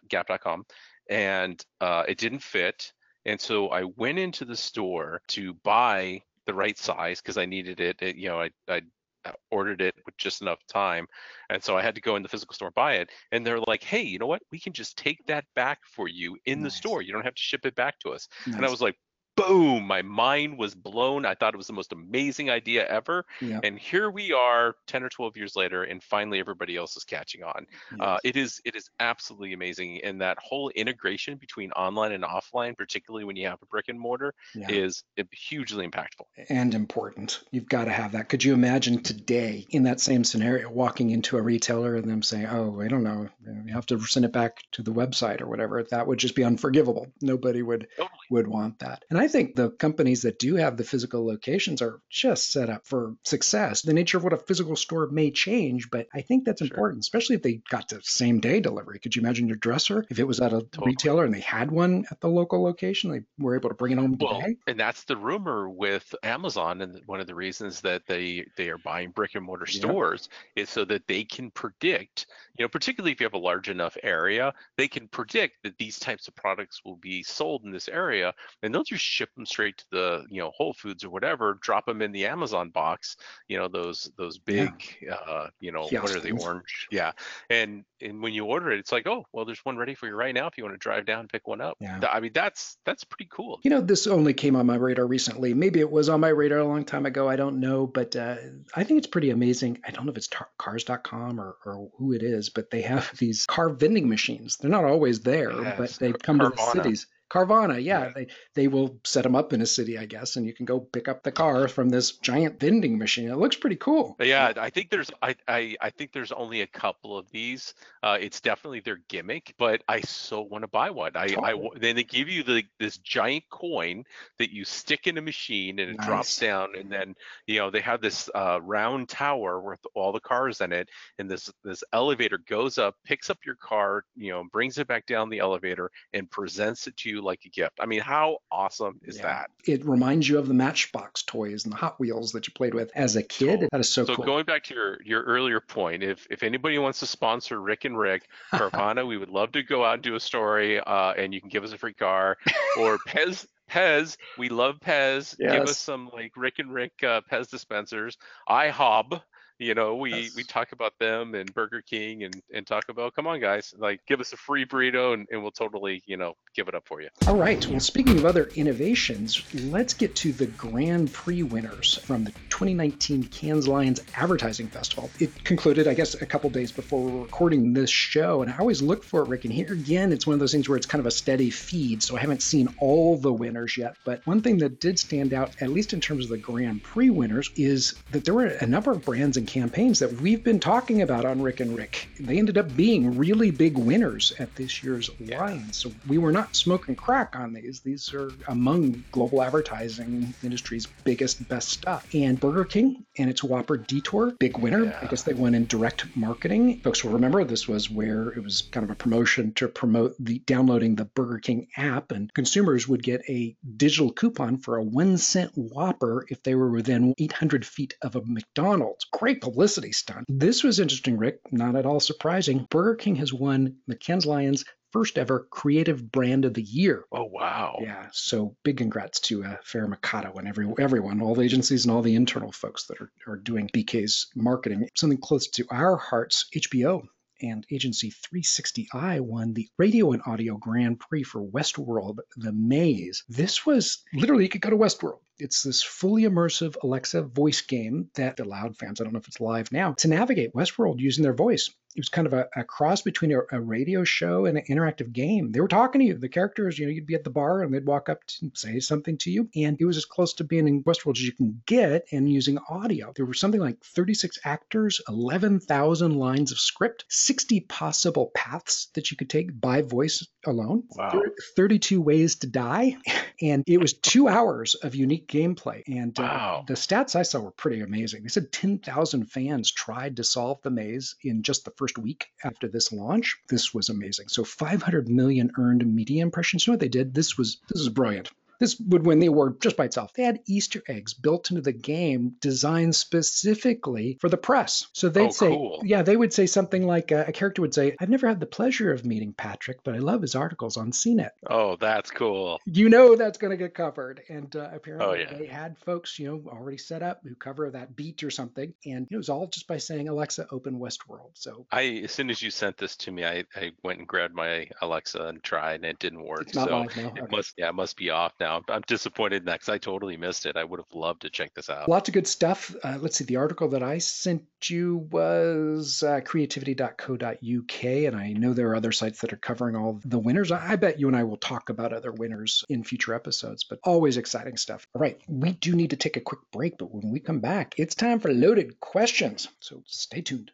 Gap.com, 0.08 0.64
and 1.08 1.64
uh, 1.80 2.04
it 2.08 2.18
didn't 2.18 2.42
fit. 2.42 2.92
And 3.24 3.40
so 3.40 3.68
I 3.68 3.84
went 3.84 4.18
into 4.18 4.44
the 4.44 4.56
store 4.56 5.20
to 5.28 5.54
buy 5.64 6.22
the 6.46 6.54
right 6.54 6.78
size 6.78 7.20
because 7.20 7.36
I 7.36 7.46
needed 7.46 7.80
it. 7.80 7.96
it. 8.00 8.16
You 8.16 8.28
know, 8.28 8.40
I, 8.40 8.50
I 8.68 8.82
uh, 9.24 9.32
ordered 9.50 9.80
it 9.80 9.94
with 10.04 10.16
just 10.16 10.40
enough 10.40 10.60
time. 10.72 11.06
And 11.50 11.62
so 11.62 11.76
I 11.76 11.82
had 11.82 11.94
to 11.96 12.00
go 12.00 12.16
in 12.16 12.22
the 12.22 12.28
physical 12.28 12.54
store 12.54 12.68
and 12.68 12.74
buy 12.74 12.94
it. 12.94 13.10
And 13.32 13.44
they're 13.44 13.60
like, 13.60 13.82
hey, 13.82 14.02
you 14.02 14.18
know 14.18 14.26
what? 14.26 14.42
We 14.52 14.58
can 14.58 14.72
just 14.72 14.96
take 14.96 15.24
that 15.26 15.44
back 15.54 15.80
for 15.84 16.08
you 16.08 16.36
in 16.46 16.62
nice. 16.62 16.72
the 16.72 16.76
store. 16.78 17.02
You 17.02 17.12
don't 17.12 17.24
have 17.24 17.34
to 17.34 17.42
ship 17.42 17.66
it 17.66 17.74
back 17.74 17.98
to 18.00 18.10
us. 18.10 18.28
Nice. 18.46 18.56
And 18.56 18.64
I 18.64 18.70
was 18.70 18.80
like, 18.80 18.96
boom, 19.36 19.86
my 19.86 20.02
mind 20.02 20.58
was 20.58 20.74
blown. 20.74 21.26
I 21.26 21.34
thought 21.34 21.54
it 21.54 21.56
was 21.56 21.66
the 21.66 21.72
most 21.72 21.92
amazing 21.92 22.50
idea 22.50 22.86
ever. 22.88 23.24
And 23.62 23.78
here 23.78 24.10
we 24.10 24.32
are 24.32 24.76
10 24.86 25.02
or 25.02 25.08
12 25.08 25.36
years 25.36 25.56
later, 25.56 25.84
and 25.84 26.02
finally 26.02 26.40
everybody 26.40 26.76
else 26.76 26.96
is 26.96 27.04
catching 27.04 27.42
on. 27.42 27.66
Yes. 27.90 28.00
Uh, 28.00 28.18
it 28.24 28.36
is 28.36 28.60
it 28.64 28.74
is 28.74 28.90
absolutely 29.00 29.52
amazing. 29.52 30.00
And 30.02 30.20
that 30.20 30.38
whole 30.40 30.70
integration 30.70 31.36
between 31.36 31.70
online 31.72 32.12
and 32.12 32.24
offline, 32.24 32.76
particularly 32.76 33.24
when 33.24 33.36
you 33.36 33.46
have 33.46 33.62
a 33.62 33.66
brick 33.66 33.88
and 33.88 34.00
mortar, 34.00 34.34
yeah. 34.54 34.70
is 34.70 35.04
hugely 35.30 35.86
impactful. 35.86 36.26
And 36.48 36.74
important. 36.74 37.40
You've 37.50 37.68
got 37.68 37.84
to 37.84 37.92
have 37.92 38.12
that. 38.12 38.28
Could 38.28 38.42
you 38.42 38.54
imagine 38.54 39.02
today 39.02 39.66
in 39.70 39.84
that 39.84 40.00
same 40.00 40.24
scenario 40.24 40.70
walking 40.70 41.10
into 41.10 41.36
a 41.36 41.42
retailer 41.42 41.96
and 41.96 42.08
them 42.08 42.22
saying, 42.22 42.46
oh, 42.46 42.80
I 42.80 42.88
don't 42.88 43.04
know, 43.04 43.28
you 43.66 43.72
have 43.72 43.86
to 43.86 44.00
send 44.00 44.24
it 44.24 44.32
back 44.32 44.62
to 44.72 44.82
the 44.82 44.92
website 44.92 45.40
or 45.40 45.46
whatever? 45.46 45.82
That 45.82 46.06
would 46.06 46.18
just 46.18 46.34
be 46.34 46.44
unforgivable. 46.44 47.06
Nobody 47.20 47.62
would 47.62 47.88
totally. 47.96 48.10
would 48.30 48.46
want 48.46 48.78
that. 48.80 49.04
And 49.10 49.18
I 49.18 49.25
I 49.26 49.28
think 49.28 49.56
the 49.56 49.70
companies 49.70 50.22
that 50.22 50.38
do 50.38 50.54
have 50.54 50.76
the 50.76 50.84
physical 50.84 51.26
locations 51.26 51.82
are 51.82 52.00
just 52.08 52.52
set 52.52 52.70
up 52.70 52.86
for 52.86 53.16
success. 53.24 53.82
The 53.82 53.92
nature 53.92 54.18
of 54.18 54.22
what 54.22 54.32
a 54.32 54.36
physical 54.36 54.76
store 54.76 55.08
may 55.08 55.32
change, 55.32 55.90
but 55.90 56.06
I 56.14 56.20
think 56.20 56.44
that's 56.44 56.60
sure. 56.60 56.68
important, 56.68 57.00
especially 57.00 57.34
if 57.34 57.42
they 57.42 57.60
got 57.68 57.88
the 57.88 58.00
same 58.04 58.38
day 58.38 58.60
delivery. 58.60 59.00
Could 59.00 59.16
you 59.16 59.22
imagine 59.22 59.48
your 59.48 59.56
dresser 59.56 60.06
if 60.10 60.20
it 60.20 60.28
was 60.28 60.38
at 60.38 60.52
a 60.52 60.60
totally. 60.60 60.92
retailer 60.92 61.24
and 61.24 61.34
they 61.34 61.40
had 61.40 61.72
one 61.72 62.04
at 62.12 62.20
the 62.20 62.28
local 62.28 62.62
location? 62.62 63.10
They 63.10 63.22
were 63.36 63.56
able 63.56 63.68
to 63.68 63.74
bring 63.74 63.94
it 63.94 63.98
home 63.98 64.16
well, 64.20 64.38
today. 64.38 64.58
And 64.68 64.78
that's 64.78 65.02
the 65.02 65.16
rumor 65.16 65.68
with 65.68 66.14
Amazon, 66.22 66.80
and 66.80 67.02
one 67.06 67.18
of 67.18 67.26
the 67.26 67.34
reasons 67.34 67.80
that 67.80 68.02
they 68.06 68.46
they 68.56 68.68
are 68.68 68.78
buying 68.78 69.10
brick 69.10 69.34
and 69.34 69.44
mortar 69.44 69.66
stores 69.66 70.28
is 70.54 70.70
so 70.70 70.84
that 70.84 71.08
they 71.08 71.24
can 71.24 71.50
predict, 71.50 72.26
you 72.56 72.64
know, 72.64 72.68
particularly 72.68 73.10
if 73.10 73.18
you 73.18 73.24
have 73.24 73.34
a 73.34 73.38
large 73.38 73.68
enough 73.68 73.96
area, 74.04 74.54
they 74.76 74.86
can 74.86 75.08
predict 75.08 75.64
that 75.64 75.76
these 75.78 75.98
types 75.98 76.28
of 76.28 76.36
products 76.36 76.82
will 76.84 76.94
be 76.94 77.24
sold 77.24 77.64
in 77.64 77.72
this 77.72 77.88
area, 77.88 78.32
and 78.62 78.72
they'll 78.72 78.84
just 78.84 79.15
ship 79.16 79.34
them 79.34 79.46
straight 79.46 79.78
to 79.78 79.84
the 79.90 80.24
you 80.30 80.40
know 80.40 80.50
Whole 80.50 80.74
Foods 80.74 81.04
or 81.04 81.10
whatever, 81.10 81.58
drop 81.60 81.86
them 81.86 82.02
in 82.02 82.12
the 82.12 82.26
Amazon 82.26 82.70
box, 82.70 83.16
you 83.48 83.58
know 83.58 83.68
those 83.68 84.10
those 84.16 84.38
big 84.38 84.70
yeah. 85.00 85.14
uh, 85.14 85.48
you 85.60 85.72
know 85.72 85.88
what 85.90 86.14
are 86.14 86.20
they 86.20 86.32
orange? 86.32 86.88
Yeah, 86.90 87.12
and 87.50 87.84
and 88.00 88.22
when 88.22 88.34
you 88.34 88.44
order 88.44 88.70
it, 88.70 88.78
it's 88.78 88.92
like 88.92 89.06
oh 89.06 89.24
well, 89.32 89.44
there's 89.44 89.64
one 89.64 89.76
ready 89.76 89.94
for 89.94 90.06
you 90.06 90.14
right 90.14 90.34
now 90.34 90.46
if 90.46 90.58
you 90.58 90.64
want 90.64 90.74
to 90.74 90.78
drive 90.78 91.06
down 91.06 91.20
and 91.20 91.28
pick 91.28 91.48
one 91.48 91.60
up. 91.60 91.76
Yeah. 91.80 92.00
I 92.10 92.20
mean 92.20 92.32
that's 92.34 92.76
that's 92.84 93.04
pretty 93.04 93.28
cool. 93.30 93.60
You 93.62 93.70
know 93.70 93.80
this 93.80 94.06
only 94.06 94.34
came 94.34 94.56
on 94.56 94.66
my 94.66 94.76
radar 94.76 95.06
recently. 95.06 95.54
Maybe 95.54 95.80
it 95.80 95.90
was 95.90 96.08
on 96.08 96.20
my 96.20 96.28
radar 96.28 96.58
a 96.58 96.64
long 96.64 96.84
time 96.84 97.06
ago. 97.06 97.28
I 97.28 97.36
don't 97.36 97.60
know, 97.60 97.86
but 97.86 98.14
uh, 98.14 98.36
I 98.74 98.84
think 98.84 98.98
it's 98.98 99.06
pretty 99.06 99.30
amazing. 99.30 99.78
I 99.86 99.90
don't 99.90 100.04
know 100.04 100.12
if 100.12 100.18
it's 100.18 100.28
tar- 100.28 100.50
Cars.com 100.58 101.40
or 101.40 101.56
or 101.64 101.90
who 101.96 102.12
it 102.12 102.22
is, 102.22 102.50
but 102.50 102.70
they 102.70 102.82
have 102.82 103.10
these 103.18 103.46
car 103.46 103.70
vending 103.70 104.08
machines. 104.08 104.56
They're 104.56 104.70
not 104.70 104.84
always 104.84 105.20
there, 105.20 105.52
yes. 105.52 105.74
but 105.78 105.90
they've 105.92 106.18
come 106.18 106.38
Carvana. 106.38 106.50
to 106.50 106.56
the 106.56 106.82
cities. 106.82 107.06
Carvana, 107.28 107.82
yeah, 107.82 108.04
yeah, 108.04 108.12
they 108.14 108.26
they 108.54 108.68
will 108.68 109.00
set 109.04 109.24
them 109.24 109.34
up 109.34 109.52
in 109.52 109.60
a 109.60 109.66
city, 109.66 109.98
I 109.98 110.06
guess, 110.06 110.36
and 110.36 110.46
you 110.46 110.54
can 110.54 110.64
go 110.64 110.78
pick 110.78 111.08
up 111.08 111.24
the 111.24 111.32
car 111.32 111.66
from 111.66 111.88
this 111.88 112.12
giant 112.12 112.60
vending 112.60 112.98
machine. 112.98 113.30
It 113.30 113.36
looks 113.36 113.56
pretty 113.56 113.76
cool. 113.76 114.16
Yeah, 114.20 114.52
I 114.56 114.70
think 114.70 114.90
there's 114.90 115.10
I 115.20 115.34
I, 115.48 115.76
I 115.80 115.90
think 115.90 116.12
there's 116.12 116.30
only 116.30 116.60
a 116.60 116.66
couple 116.68 117.18
of 117.18 117.28
these. 117.30 117.74
Uh, 118.02 118.16
it's 118.20 118.40
definitely 118.40 118.80
their 118.80 119.00
gimmick, 119.08 119.54
but 119.58 119.82
I 119.88 120.02
so 120.02 120.42
want 120.42 120.62
to 120.62 120.68
buy 120.68 120.90
one. 120.90 121.12
I, 121.16 121.34
I 121.42 121.54
then 121.76 121.96
they 121.96 122.04
give 122.04 122.28
you 122.28 122.44
the 122.44 122.62
this 122.78 122.98
giant 122.98 123.44
coin 123.50 124.04
that 124.38 124.52
you 124.52 124.64
stick 124.64 125.08
in 125.08 125.18
a 125.18 125.22
machine 125.22 125.80
and 125.80 125.90
it 125.90 125.98
nice. 125.98 126.06
drops 126.06 126.38
down, 126.38 126.76
and 126.78 126.90
then 126.90 127.16
you 127.48 127.58
know 127.58 127.70
they 127.70 127.80
have 127.80 128.00
this 128.00 128.30
uh, 128.34 128.60
round 128.62 129.08
tower 129.08 129.60
with 129.60 129.80
all 129.94 130.12
the 130.12 130.20
cars 130.20 130.60
in 130.60 130.72
it, 130.72 130.88
and 131.18 131.28
this 131.28 131.50
this 131.64 131.82
elevator 131.92 132.38
goes 132.38 132.78
up, 132.78 132.94
picks 133.04 133.30
up 133.30 133.38
your 133.44 133.56
car, 133.56 134.04
you 134.14 134.30
know, 134.30 134.44
brings 134.52 134.78
it 134.78 134.86
back 134.86 135.06
down 135.06 135.28
the 135.28 135.40
elevator, 135.40 135.90
and 136.12 136.30
presents 136.30 136.86
it 136.86 136.96
to 136.96 137.08
you 137.08 137.15
you 137.16 137.22
like 137.22 137.44
a 137.44 137.48
gift. 137.48 137.78
I 137.80 137.86
mean, 137.86 138.00
how 138.00 138.38
awesome 138.50 139.00
is 139.04 139.16
yeah. 139.16 139.22
that? 139.22 139.50
It 139.64 139.84
reminds 139.84 140.28
you 140.28 140.38
of 140.38 140.48
the 140.48 140.54
Matchbox 140.54 141.22
toys 141.22 141.64
and 141.64 141.72
the 141.72 141.76
Hot 141.76 141.98
Wheels 141.98 142.32
that 142.32 142.46
you 142.46 142.52
played 142.52 142.74
with 142.74 142.90
as 142.94 143.16
a 143.16 143.22
kid. 143.22 143.60
So, 143.60 143.68
that 143.72 143.80
is 143.80 143.92
so, 143.92 144.04
so 144.04 144.14
cool. 144.14 144.24
So 144.24 144.26
going 144.26 144.44
back 144.44 144.64
to 144.64 144.74
your 144.74 145.02
your 145.02 145.22
earlier 145.22 145.60
point, 145.60 146.02
if 146.02 146.26
if 146.30 146.42
anybody 146.42 146.78
wants 146.78 147.00
to 147.00 147.06
sponsor 147.06 147.60
Rick 147.60 147.84
and 147.84 147.98
Rick 147.98 148.28
Carvana, 148.52 149.06
we 149.06 149.16
would 149.16 149.30
love 149.30 149.52
to 149.52 149.62
go 149.62 149.84
out 149.84 149.94
and 149.94 150.02
do 150.02 150.14
a 150.14 150.20
story, 150.20 150.80
uh, 150.80 151.12
and 151.12 151.32
you 151.34 151.40
can 151.40 151.48
give 151.48 151.64
us 151.64 151.72
a 151.72 151.78
free 151.78 151.94
car 151.94 152.36
or 152.78 152.98
Pez 153.08 153.46
Pez, 153.70 154.16
we 154.38 154.48
love 154.48 154.78
Pez. 154.80 155.36
Yes. 155.38 155.52
Give 155.52 155.62
us 155.62 155.78
some 155.78 156.10
like 156.12 156.32
Rick 156.36 156.58
and 156.58 156.72
Rick 156.72 156.92
uh, 157.02 157.20
Pez 157.30 157.48
dispensers. 157.48 158.16
IHOB, 158.48 159.20
you 159.58 159.74
know 159.74 159.96
we 159.96 160.14
yes. 160.14 160.36
we 160.36 160.42
talk 160.42 160.72
about 160.72 160.92
them 160.98 161.34
and 161.34 161.52
burger 161.54 161.82
king 161.82 162.24
and 162.24 162.42
and 162.52 162.66
talk 162.66 162.88
about 162.88 163.14
come 163.14 163.26
on 163.26 163.40
guys 163.40 163.74
like 163.78 164.00
give 164.06 164.20
us 164.20 164.32
a 164.32 164.36
free 164.36 164.64
burrito 164.64 165.14
and, 165.14 165.26
and 165.30 165.42
we'll 165.42 165.50
totally 165.50 166.02
you 166.06 166.16
know 166.16 166.34
give 166.54 166.68
it 166.68 166.74
up 166.74 166.86
for 166.86 167.00
you 167.00 167.08
all 167.26 167.36
right 167.36 167.66
well 167.66 167.80
speaking 167.80 168.18
of 168.18 168.24
other 168.24 168.50
innovations 168.54 169.42
let's 169.64 169.94
get 169.94 170.14
to 170.14 170.32
the 170.32 170.46
grand 170.46 171.12
prix 171.12 171.42
winners 171.42 171.98
from 171.98 172.24
the 172.24 172.32
2019 172.56 173.24
Cannes 173.24 173.68
Lions 173.68 174.00
Advertising 174.14 174.68
Festival. 174.68 175.10
It 175.20 175.44
concluded, 175.44 175.86
I 175.86 175.92
guess, 175.92 176.14
a 176.14 176.24
couple 176.24 176.48
days 176.48 176.72
before 176.72 177.02
we 177.02 177.12
are 177.12 177.22
recording 177.22 177.74
this 177.74 177.90
show, 177.90 178.40
and 178.40 178.50
I 178.50 178.56
always 178.56 178.80
look 178.80 179.04
for 179.04 179.20
it, 179.20 179.28
Rick. 179.28 179.44
And 179.44 179.52
here 179.52 179.74
again, 179.74 180.10
it's 180.10 180.26
one 180.26 180.32
of 180.32 180.40
those 180.40 180.52
things 180.52 180.66
where 180.66 180.78
it's 180.78 180.86
kind 180.86 181.00
of 181.00 181.04
a 181.04 181.10
steady 181.10 181.50
feed, 181.50 182.02
so 182.02 182.16
I 182.16 182.20
haven't 182.20 182.40
seen 182.40 182.74
all 182.78 183.18
the 183.18 183.30
winners 183.30 183.76
yet. 183.76 183.96
But 184.06 184.26
one 184.26 184.40
thing 184.40 184.56
that 184.58 184.80
did 184.80 184.98
stand 184.98 185.34
out, 185.34 185.60
at 185.60 185.68
least 185.68 185.92
in 185.92 186.00
terms 186.00 186.24
of 186.24 186.30
the 186.30 186.38
Grand 186.38 186.82
Prix 186.82 187.10
winners, 187.10 187.50
is 187.56 187.94
that 188.12 188.24
there 188.24 188.32
were 188.32 188.46
a 188.46 188.66
number 188.66 188.90
of 188.90 189.04
brands 189.04 189.36
and 189.36 189.45
campaigns 189.46 189.98
that 190.00 190.12
we've 190.20 190.44
been 190.44 190.60
talking 190.60 191.02
about 191.02 191.24
on 191.24 191.40
Rick 191.40 191.60
and 191.60 191.76
Rick. 191.76 192.08
They 192.18 192.38
ended 192.38 192.58
up 192.58 192.74
being 192.76 193.16
really 193.16 193.50
big 193.50 193.78
winners 193.78 194.32
at 194.38 194.54
this 194.56 194.82
year's 194.82 195.10
yeah. 195.18 195.40
Lions. 195.40 195.76
So 195.76 195.90
we 196.06 196.18
were 196.18 196.32
not 196.32 196.56
smoking 196.56 196.94
crack 196.94 197.36
on 197.36 197.52
these. 197.52 197.80
These 197.80 198.12
are 198.14 198.30
among 198.48 199.04
global 199.12 199.42
advertising 199.42 200.34
industry's 200.42 200.86
biggest, 201.04 201.48
best 201.48 201.68
stuff. 201.68 202.06
And 202.14 202.38
Burger 202.38 202.64
King 202.64 203.04
and 203.18 203.30
its 203.30 203.42
Whopper 203.42 203.76
Detour, 203.76 204.32
big 204.38 204.58
winner. 204.58 204.84
Yeah. 204.84 204.98
I 205.02 205.06
guess 205.06 205.22
they 205.22 205.34
won 205.34 205.54
in 205.54 205.66
direct 205.66 206.04
marketing. 206.16 206.80
Folks 206.80 207.04
will 207.04 207.12
remember 207.12 207.44
this 207.44 207.68
was 207.68 207.90
where 207.90 208.30
it 208.30 208.42
was 208.42 208.62
kind 208.72 208.84
of 208.84 208.90
a 208.90 208.94
promotion 208.94 209.52
to 209.54 209.68
promote 209.68 210.14
the 210.18 210.38
downloading 210.40 210.96
the 210.96 211.04
Burger 211.04 211.38
King 211.38 211.68
app, 211.76 212.12
and 212.12 212.32
consumers 212.34 212.88
would 212.88 213.02
get 213.02 213.22
a 213.28 213.56
digital 213.76 214.12
coupon 214.12 214.58
for 214.58 214.76
a 214.76 214.82
one 214.82 215.18
cent 215.18 215.52
Whopper 215.54 216.26
if 216.28 216.42
they 216.42 216.54
were 216.54 216.70
within 216.70 217.14
800 217.18 217.64
feet 217.64 217.94
of 218.02 218.16
a 218.16 218.22
McDonald's. 218.22 219.04
Great 219.12 219.35
publicity 219.40 219.92
stunt. 219.92 220.26
This 220.28 220.62
was 220.62 220.80
interesting, 220.80 221.16
Rick. 221.16 221.40
Not 221.50 221.76
at 221.76 221.86
all 221.86 222.00
surprising. 222.00 222.66
Burger 222.70 222.96
King 222.96 223.16
has 223.16 223.32
won 223.32 223.76
Cannes 224.00 224.26
Lions 224.26 224.64
first 224.92 225.18
ever 225.18 225.46
creative 225.50 226.10
brand 226.10 226.44
of 226.44 226.54
the 226.54 226.62
year. 226.62 227.04
Oh 227.12 227.24
wow! 227.24 227.78
Yeah, 227.80 228.08
so 228.12 228.56
big 228.62 228.78
congrats 228.78 229.20
to 229.20 229.44
uh, 229.44 229.56
Fernando 229.62 229.90
Machado 229.90 230.32
and 230.38 230.48
every 230.48 230.72
everyone, 230.78 231.20
all 231.20 231.34
the 231.34 231.42
agencies 231.42 231.84
and 231.84 231.94
all 231.94 232.02
the 232.02 232.14
internal 232.14 232.52
folks 232.52 232.86
that 232.86 233.00
are, 233.00 233.10
are 233.26 233.36
doing 233.36 233.68
BK's 233.68 234.28
marketing. 234.34 234.88
Something 234.96 235.18
close 235.20 235.48
to 235.48 235.66
our 235.70 235.96
hearts, 235.96 236.46
HBO 236.54 237.02
and 237.40 237.66
Agency 237.70 238.10
360i 238.10 239.20
won 239.20 239.52
the 239.52 239.68
Radio 239.78 240.12
and 240.12 240.22
Audio 240.26 240.56
Grand 240.56 241.00
Prix 241.00 241.22
for 241.22 241.42
Westworld 241.42 242.18
The 242.36 242.52
Maze. 242.52 243.24
This 243.28 243.66
was 243.66 244.04
literally, 244.14 244.44
you 244.44 244.48
could 244.48 244.60
go 244.60 244.70
to 244.70 244.76
Westworld. 244.76 245.20
It's 245.38 245.62
this 245.62 245.82
fully 245.82 246.22
immersive 246.22 246.76
Alexa 246.82 247.22
voice 247.22 247.60
game 247.60 248.10
that 248.14 248.40
allowed 248.40 248.76
fans, 248.76 249.00
I 249.00 249.04
don't 249.04 249.12
know 249.12 249.18
if 249.18 249.28
it's 249.28 249.40
live 249.40 249.70
now, 249.70 249.92
to 249.94 250.08
navigate 250.08 250.54
Westworld 250.54 250.98
using 250.98 251.22
their 251.22 251.34
voice 251.34 251.70
it 251.96 252.00
was 252.00 252.08
kind 252.10 252.26
of 252.26 252.34
a, 252.34 252.46
a 252.54 252.62
cross 252.62 253.00
between 253.00 253.32
a, 253.32 253.40
a, 253.50 253.60
radio 253.60 254.04
show 254.04 254.44
and 254.44 254.58
an 254.58 254.64
interactive 254.68 255.12
game. 255.12 255.50
They 255.50 255.60
were 255.60 255.68
talking 255.68 256.00
to 256.00 256.06
you. 256.06 256.18
The 256.18 256.28
characters, 256.28 256.78
you 256.78 256.84
know, 256.84 256.92
you'd 256.92 257.06
be 257.06 257.14
at 257.14 257.24
the 257.24 257.30
bar 257.30 257.62
and 257.62 257.72
they'd 257.72 257.86
walk 257.86 258.10
up 258.10 258.20
and 258.42 258.50
say 258.54 258.80
something 258.80 259.16
to 259.18 259.30
you. 259.30 259.48
And 259.56 259.78
it 259.80 259.84
was 259.86 259.96
as 259.96 260.04
close 260.04 260.34
to 260.34 260.44
being 260.44 260.68
in 260.68 260.84
Westworld 260.84 261.16
as 261.16 261.24
you 261.24 261.32
can 261.32 261.62
get 261.64 262.06
and 262.12 262.30
using 262.30 262.58
audio. 262.68 263.12
There 263.16 263.24
were 263.24 263.34
something 263.34 263.60
like 263.60 263.82
36 263.82 264.38
actors, 264.44 265.00
11,000 265.08 266.14
lines 266.14 266.52
of 266.52 266.60
script, 266.60 267.06
60 267.08 267.60
possible 267.60 268.30
paths 268.34 268.88
that 268.94 269.10
you 269.10 269.16
could 269.16 269.30
take 269.30 269.58
by 269.58 269.80
voice 269.80 270.26
alone, 270.44 270.84
wow. 270.96 271.22
32 271.56 272.00
ways 272.00 272.36
to 272.36 272.46
die. 272.46 272.96
And 273.42 273.64
it 273.66 273.78
was 273.78 273.92
two 273.92 274.28
hours 274.28 274.76
of 274.76 274.94
unique 274.94 275.28
gameplay. 275.28 275.82
And 275.86 276.18
uh, 276.18 276.22
wow. 276.22 276.64
the 276.66 276.72
stats 276.72 277.14
I 277.14 277.22
saw 277.22 277.40
were 277.40 277.50
pretty 277.50 277.82
amazing. 277.82 278.22
They 278.22 278.30
said 278.30 278.50
10,000 278.50 279.26
fans 279.26 279.70
tried 279.70 280.16
to 280.16 280.24
solve 280.24 280.62
the 280.62 280.70
maze 280.70 281.16
in 281.22 281.42
just 281.42 281.66
the 281.66 281.70
first 281.72 281.85
first 281.86 281.98
week 281.98 282.26
after 282.42 282.66
this 282.66 282.90
launch. 282.90 283.36
This 283.48 283.72
was 283.72 283.90
amazing. 283.90 284.26
So 284.26 284.42
500 284.42 285.08
million 285.08 285.52
earned 285.56 285.86
media 285.94 286.20
impressions. 286.22 286.66
You 286.66 286.72
know 286.72 286.74
what 286.74 286.80
they 286.80 286.88
did? 286.88 287.14
This 287.14 287.38
was 287.38 287.58
this 287.68 287.80
is 287.80 287.88
brilliant. 287.88 288.28
This 288.58 288.78
would 288.80 289.06
win 289.06 289.18
the 289.18 289.26
award 289.26 289.60
just 289.60 289.76
by 289.76 289.84
itself. 289.84 290.12
They 290.14 290.22
had 290.22 290.40
Easter 290.46 290.82
eggs 290.88 291.14
built 291.14 291.50
into 291.50 291.62
the 291.62 291.72
game 291.72 292.36
designed 292.40 292.94
specifically 292.94 294.18
for 294.20 294.28
the 294.28 294.36
press. 294.36 294.86
So 294.92 295.08
they'd 295.08 295.26
oh, 295.26 295.30
say, 295.30 295.48
cool. 295.48 295.80
yeah, 295.84 296.02
they 296.02 296.16
would 296.16 296.32
say 296.32 296.46
something 296.46 296.86
like 296.86 297.12
uh, 297.12 297.24
a 297.26 297.32
character 297.32 297.62
would 297.62 297.74
say, 297.74 297.96
I've 298.00 298.08
never 298.08 298.28
had 298.28 298.40
the 298.40 298.46
pleasure 298.46 298.92
of 298.92 299.04
meeting 299.04 299.32
Patrick, 299.32 299.82
but 299.84 299.94
I 299.94 299.98
love 299.98 300.22
his 300.22 300.34
articles 300.34 300.76
on 300.76 300.92
CNET. 300.92 301.30
Oh, 301.48 301.76
that's 301.76 302.10
cool. 302.10 302.60
You 302.64 302.88
know 302.88 303.16
that's 303.16 303.38
going 303.38 303.50
to 303.50 303.56
get 303.56 303.74
covered. 303.74 304.22
And 304.28 304.54
uh, 304.54 304.70
apparently 304.72 305.06
oh, 305.06 305.14
yeah. 305.14 305.36
they 305.36 305.46
had 305.46 305.78
folks, 305.78 306.18
you 306.18 306.26
know, 306.28 306.50
already 306.50 306.78
set 306.78 307.02
up 307.02 307.20
who 307.22 307.34
cover 307.34 307.70
that 307.70 307.96
beat 307.96 308.22
or 308.22 308.30
something. 308.30 308.72
And 308.84 309.06
it 309.10 309.16
was 309.16 309.28
all 309.28 309.46
just 309.46 309.66
by 309.66 309.78
saying, 309.78 310.08
Alexa, 310.08 310.46
open 310.50 310.78
Westworld. 310.78 311.30
So 311.34 311.66
I, 311.70 312.02
as 312.04 312.12
soon 312.12 312.30
as 312.30 312.40
you 312.40 312.50
sent 312.50 312.76
this 312.78 312.96
to 312.98 313.10
me, 313.10 313.24
I, 313.24 313.44
I 313.54 313.72
went 313.82 313.98
and 313.98 314.08
grabbed 314.08 314.34
my 314.34 314.68
Alexa 314.80 315.22
and 315.22 315.42
tried, 315.42 315.76
and 315.76 315.84
it 315.84 315.98
didn't 315.98 316.22
work. 316.22 316.52
so 316.52 316.62
it 316.62 316.98
okay. 316.98 317.10
must, 317.30 317.54
yeah, 317.56 317.68
it 317.68 317.74
must 317.74 317.96
be 317.96 318.10
off 318.10 318.32
now 318.40 318.45
I'm 318.46 318.82
disappointed 318.86 319.42
in 319.42 319.44
that 319.46 319.60
because 319.60 319.68
I 319.68 319.78
totally 319.78 320.16
missed 320.16 320.46
it. 320.46 320.56
I 320.56 320.64
would 320.64 320.80
have 320.80 320.94
loved 320.94 321.22
to 321.22 321.30
check 321.30 321.54
this 321.54 321.70
out. 321.70 321.88
Lots 321.88 322.08
of 322.08 322.14
good 322.14 322.26
stuff. 322.26 322.74
Uh, 322.82 322.98
let's 323.00 323.16
see. 323.16 323.24
The 323.24 323.36
article 323.36 323.68
that 323.68 323.82
I 323.82 323.98
sent 323.98 324.44
you 324.64 325.08
was 325.10 326.02
uh, 326.02 326.20
creativity.co.uk, 326.24 327.84
and 327.84 328.16
I 328.16 328.32
know 328.32 328.52
there 328.52 328.70
are 328.70 328.76
other 328.76 328.92
sites 328.92 329.20
that 329.20 329.32
are 329.32 329.38
covering 329.38 329.76
all 329.76 330.00
the 330.04 330.18
winners. 330.18 330.52
I 330.52 330.76
bet 330.76 331.00
you 331.00 331.08
and 331.08 331.16
I 331.16 331.24
will 331.24 331.36
talk 331.36 331.68
about 331.68 331.92
other 331.92 332.12
winners 332.12 332.64
in 332.68 332.84
future 332.84 333.14
episodes, 333.14 333.64
but 333.64 333.78
always 333.84 334.16
exciting 334.16 334.56
stuff. 334.56 334.86
All 334.94 335.00
right, 335.00 335.20
we 335.28 335.52
do 335.52 335.74
need 335.74 335.90
to 335.90 335.96
take 335.96 336.16
a 336.16 336.20
quick 336.20 336.40
break, 336.52 336.78
but 336.78 336.92
when 336.92 337.10
we 337.10 337.20
come 337.20 337.40
back, 337.40 337.74
it's 337.76 337.94
time 337.94 338.20
for 338.20 338.32
loaded 338.32 338.80
questions. 338.80 339.48
So 339.60 339.82
stay 339.86 340.20
tuned. 340.20 340.50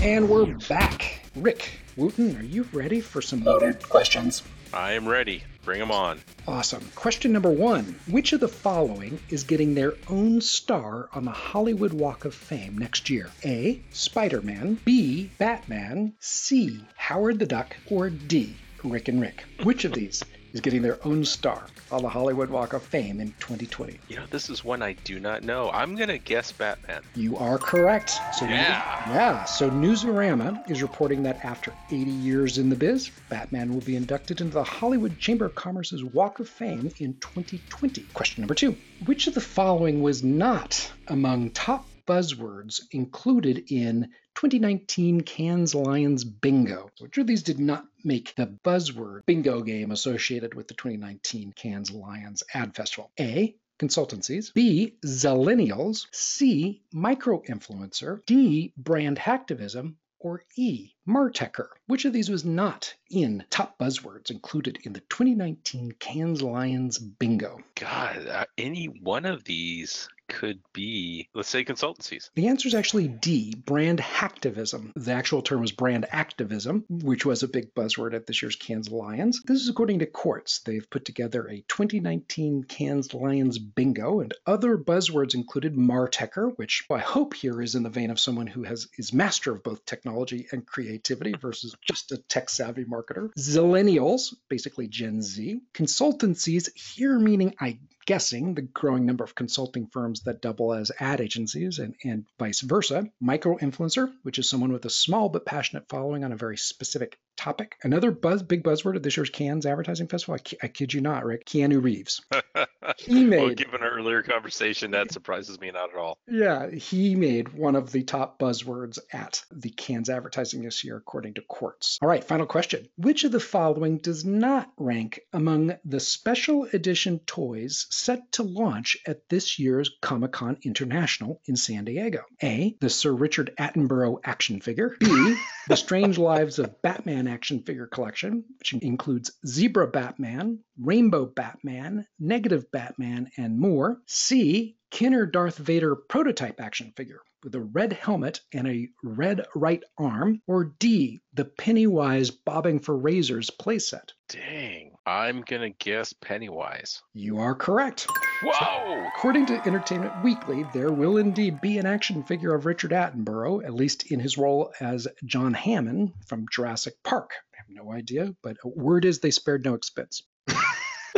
And 0.00 0.28
we're 0.28 0.56
back. 0.68 1.22
Rick 1.34 1.80
Wootten, 1.96 2.38
are 2.38 2.44
you 2.44 2.62
ready 2.72 3.00
for 3.00 3.20
some 3.20 3.42
loaded 3.42 3.82
questions? 3.88 4.42
I 4.72 4.92
am 4.92 5.08
ready. 5.08 5.42
Bring 5.64 5.80
them 5.80 5.90
on. 5.90 6.20
Awesome. 6.46 6.90
Question 6.94 7.32
number 7.32 7.50
one 7.50 7.98
Which 8.06 8.32
of 8.32 8.40
the 8.40 8.48
following 8.48 9.18
is 9.28 9.44
getting 9.44 9.74
their 9.74 9.94
own 10.08 10.40
star 10.40 11.08
on 11.12 11.24
the 11.24 11.30
Hollywood 11.30 11.92
Walk 11.92 12.24
of 12.24 12.34
Fame 12.34 12.76
next 12.76 13.10
year? 13.10 13.30
A. 13.44 13.80
Spider 13.90 14.42
Man. 14.42 14.78
B. 14.84 15.30
Batman. 15.38 16.14
C. 16.20 16.84
Howard 16.96 17.38
the 17.38 17.46
Duck. 17.46 17.76
Or 17.90 18.10
D. 18.10 18.56
Rick 18.84 19.08
and 19.08 19.20
Rick. 19.20 19.44
Which 19.62 19.84
of 19.84 19.92
these 19.92 20.22
is 20.52 20.60
getting 20.60 20.82
their 20.82 20.98
own 21.06 21.24
star 21.24 21.66
on 21.90 22.02
the 22.02 22.08
Hollywood 22.08 22.50
Walk 22.50 22.72
of 22.72 22.82
Fame 22.82 23.20
in 23.20 23.28
2020. 23.40 23.98
You 24.08 24.16
know, 24.16 24.26
this 24.30 24.50
is 24.50 24.64
one 24.64 24.82
I 24.82 24.92
do 24.92 25.20
not 25.20 25.42
know. 25.42 25.70
I'm 25.70 25.96
going 25.96 26.08
to 26.08 26.18
guess 26.18 26.52
Batman. 26.52 27.02
You 27.14 27.36
are 27.36 27.58
correct. 27.58 28.18
So 28.34 28.44
yeah. 28.44 29.02
News, 29.06 29.14
yeah. 29.14 29.44
So 29.44 29.70
Newsarama 29.70 30.70
is 30.70 30.82
reporting 30.82 31.22
that 31.24 31.44
after 31.44 31.72
80 31.90 32.10
years 32.10 32.58
in 32.58 32.68
the 32.70 32.76
biz, 32.76 33.10
Batman 33.28 33.72
will 33.72 33.80
be 33.80 33.96
inducted 33.96 34.40
into 34.40 34.54
the 34.54 34.64
Hollywood 34.64 35.18
Chamber 35.18 35.46
of 35.46 35.54
Commerce's 35.54 36.04
Walk 36.04 36.40
of 36.40 36.48
Fame 36.48 36.90
in 36.98 37.14
2020. 37.14 38.02
Question 38.14 38.42
number 38.42 38.54
two 38.54 38.76
Which 39.06 39.26
of 39.26 39.34
the 39.34 39.40
following 39.40 40.02
was 40.02 40.22
not 40.22 40.90
among 41.06 41.50
top 41.50 41.86
buzzwords 42.06 42.80
included 42.90 43.70
in 43.70 44.10
2019 44.38 45.22
Cannes 45.22 45.74
Lions 45.74 46.22
Bingo. 46.22 46.92
Which 47.00 47.18
of 47.18 47.26
these 47.26 47.42
did 47.42 47.58
not 47.58 47.88
make 48.04 48.36
the 48.36 48.46
buzzword 48.46 49.26
bingo 49.26 49.62
game 49.62 49.90
associated 49.90 50.54
with 50.54 50.68
the 50.68 50.74
2019 50.74 51.52
Cannes 51.54 51.90
Lions 51.90 52.44
Ad 52.54 52.72
Festival? 52.76 53.10
A. 53.18 53.56
Consultancies. 53.80 54.54
B. 54.54 54.94
Zillennials. 55.04 56.06
C. 56.12 56.84
Micro 56.92 57.42
influencer. 57.48 58.24
D. 58.26 58.72
Brand 58.76 59.18
hacktivism 59.18 59.96
or 60.20 60.44
E, 60.56 60.92
Martecher? 61.04 61.70
Which 61.88 62.04
of 62.04 62.12
these 62.12 62.28
was 62.28 62.44
not 62.44 62.94
in 63.10 63.44
top 63.50 63.76
buzzwords 63.76 64.30
included 64.30 64.78
in 64.84 64.92
the 64.92 65.00
2019 65.00 65.92
Cannes 65.98 66.42
Lions 66.42 66.98
bingo? 66.98 67.58
God, 67.74 68.26
uh, 68.28 68.44
any 68.56 68.86
one 68.86 69.24
of 69.24 69.42
these 69.42 70.08
could 70.28 70.60
be, 70.72 71.28
let's 71.34 71.48
say, 71.48 71.64
consultancies? 71.64 72.30
The 72.34 72.48
answer 72.48 72.68
is 72.68 72.74
actually 72.74 73.08
D, 73.08 73.54
brand 73.54 73.98
hacktivism. 73.98 74.92
The 74.94 75.12
actual 75.12 75.42
term 75.42 75.60
was 75.60 75.72
brand 75.72 76.06
activism, 76.10 76.84
which 76.88 77.24
was 77.24 77.42
a 77.42 77.48
big 77.48 77.74
buzzword 77.74 78.14
at 78.14 78.26
this 78.26 78.42
year's 78.42 78.56
Cannes 78.56 78.90
Lions. 78.90 79.42
This 79.44 79.60
is 79.60 79.68
according 79.68 80.00
to 80.00 80.06
Quartz. 80.06 80.60
They've 80.60 80.88
put 80.88 81.04
together 81.04 81.48
a 81.48 81.64
2019 81.68 82.64
Cannes 82.64 83.14
Lions 83.14 83.58
bingo, 83.58 84.20
and 84.20 84.34
other 84.46 84.76
buzzwords 84.76 85.34
included 85.34 85.74
Martecher, 85.74 86.52
which 86.56 86.84
I 86.90 86.98
hope 86.98 87.34
here 87.34 87.60
is 87.60 87.74
in 87.74 87.82
the 87.82 87.90
vein 87.90 88.10
of 88.10 88.20
someone 88.20 88.46
who 88.46 88.64
has 88.64 88.88
is 88.96 89.12
master 89.12 89.52
of 89.52 89.62
both 89.62 89.84
technology 89.84 90.46
and 90.52 90.66
creativity 90.66 91.34
versus 91.40 91.74
just 91.82 92.12
a 92.12 92.18
tech 92.18 92.50
savvy 92.50 92.84
marketer. 92.84 93.30
Zillennials, 93.38 94.34
basically 94.48 94.88
Gen 94.88 95.22
Z. 95.22 95.60
Consultancies, 95.74 96.68
here 96.76 97.18
meaning 97.18 97.54
I 97.60 97.78
guessing 98.08 98.54
the 98.54 98.62
growing 98.62 99.04
number 99.04 99.22
of 99.22 99.34
consulting 99.34 99.86
firms 99.86 100.22
that 100.22 100.40
double 100.40 100.72
as 100.72 100.90
ad 100.98 101.20
agencies 101.20 101.78
and, 101.78 101.94
and 102.02 102.24
vice 102.38 102.62
versa. 102.62 103.06
Micro 103.20 103.58
influencer, 103.58 104.10
which 104.22 104.38
is 104.38 104.48
someone 104.48 104.72
with 104.72 104.86
a 104.86 104.90
small 104.90 105.28
but 105.28 105.44
passionate 105.44 105.86
following 105.90 106.24
on 106.24 106.32
a 106.32 106.36
very 106.36 106.56
specific 106.56 107.18
topic. 107.38 107.76
Another 107.82 108.10
buzz, 108.10 108.42
big 108.42 108.62
buzzword 108.62 108.96
at 108.96 109.02
this 109.02 109.16
year's 109.16 109.30
Cannes 109.30 109.64
Advertising 109.64 110.08
Festival. 110.08 110.34
I, 110.34 110.66
I 110.66 110.68
kid 110.68 110.92
you 110.92 111.00
not, 111.00 111.24
Rick. 111.24 111.46
Keanu 111.46 111.82
Reeves. 111.82 112.20
he 112.98 113.24
made. 113.24 113.42
well, 113.42 113.54
given 113.54 113.82
our 113.82 113.90
earlier 113.90 114.22
conversation, 114.22 114.90
that 114.90 115.12
surprises 115.12 115.60
me 115.60 115.70
not 115.70 115.90
at 115.90 115.96
all. 115.96 116.18
Yeah, 116.26 116.70
he 116.70 117.14
made 117.14 117.52
one 117.52 117.76
of 117.76 117.92
the 117.92 118.02
top 118.02 118.38
buzzwords 118.38 118.98
at 119.12 119.42
the 119.52 119.70
Cannes 119.70 120.10
Advertising 120.10 120.62
this 120.62 120.84
year, 120.84 120.96
according 120.96 121.34
to 121.34 121.42
Quartz. 121.42 121.98
All 122.02 122.08
right, 122.08 122.22
final 122.22 122.46
question. 122.46 122.88
Which 122.96 123.24
of 123.24 123.32
the 123.32 123.40
following 123.40 123.98
does 123.98 124.24
not 124.24 124.70
rank 124.76 125.20
among 125.32 125.76
the 125.84 126.00
special 126.00 126.66
edition 126.72 127.20
toys 127.20 127.86
set 127.90 128.32
to 128.32 128.42
launch 128.42 128.96
at 129.06 129.28
this 129.28 129.58
year's 129.58 129.90
Comic 130.00 130.32
Con 130.32 130.58
International 130.62 131.40
in 131.46 131.56
San 131.56 131.84
Diego? 131.84 132.24
A. 132.42 132.76
The 132.80 132.90
Sir 132.90 133.12
Richard 133.12 133.54
Attenborough 133.58 134.18
action 134.24 134.60
figure. 134.60 134.96
B. 134.98 135.36
The 135.68 135.76
Strange 135.76 136.18
Lives 136.18 136.58
of 136.58 136.80
Batman 136.82 137.27
action 137.28 137.62
figure 137.62 137.86
collection, 137.86 138.44
which 138.58 138.72
includes 138.72 139.30
Zebra 139.46 139.86
Batman, 139.86 140.60
Rainbow 140.78 141.26
Batman, 141.26 142.06
Negative 142.18 142.70
Batman, 142.70 143.30
and 143.36 143.58
more. 143.58 144.00
C. 144.06 144.76
Kenner 144.90 145.26
Darth 145.26 145.58
Vader 145.58 145.94
prototype 145.94 146.60
action 146.60 146.92
figure 146.96 147.20
with 147.44 147.54
a 147.54 147.60
red 147.60 147.92
helmet 147.92 148.40
and 148.52 148.66
a 148.66 148.88
red 149.02 149.46
right 149.54 149.82
arm. 149.96 150.42
Or 150.46 150.72
D. 150.78 151.20
The 151.34 151.44
Pennywise 151.44 152.30
Bobbing 152.30 152.80
for 152.80 152.96
Razors 152.96 153.50
playset. 153.50 154.10
Dang. 154.28 154.97
I'm 155.08 155.40
going 155.40 155.62
to 155.62 155.70
guess 155.70 156.12
Pennywise. 156.12 157.00
You 157.14 157.38
are 157.38 157.54
correct. 157.54 158.06
Whoa! 158.42 159.06
According 159.16 159.46
to 159.46 159.66
Entertainment 159.66 160.12
Weekly, 160.22 160.66
there 160.74 160.92
will 160.92 161.16
indeed 161.16 161.62
be 161.62 161.78
an 161.78 161.86
action 161.86 162.22
figure 162.22 162.54
of 162.54 162.66
Richard 162.66 162.90
Attenborough, 162.90 163.64
at 163.64 163.72
least 163.72 164.12
in 164.12 164.20
his 164.20 164.36
role 164.36 164.70
as 164.80 165.08
John 165.24 165.54
Hammond 165.54 166.12
from 166.26 166.44
Jurassic 166.52 166.92
Park. 167.04 167.30
I 167.54 167.56
have 167.56 167.70
no 167.70 167.90
idea, 167.90 168.34
but 168.42 168.58
word 168.62 169.06
is 169.06 169.20
they 169.20 169.30
spared 169.30 169.64
no 169.64 169.72
expense. 169.72 170.24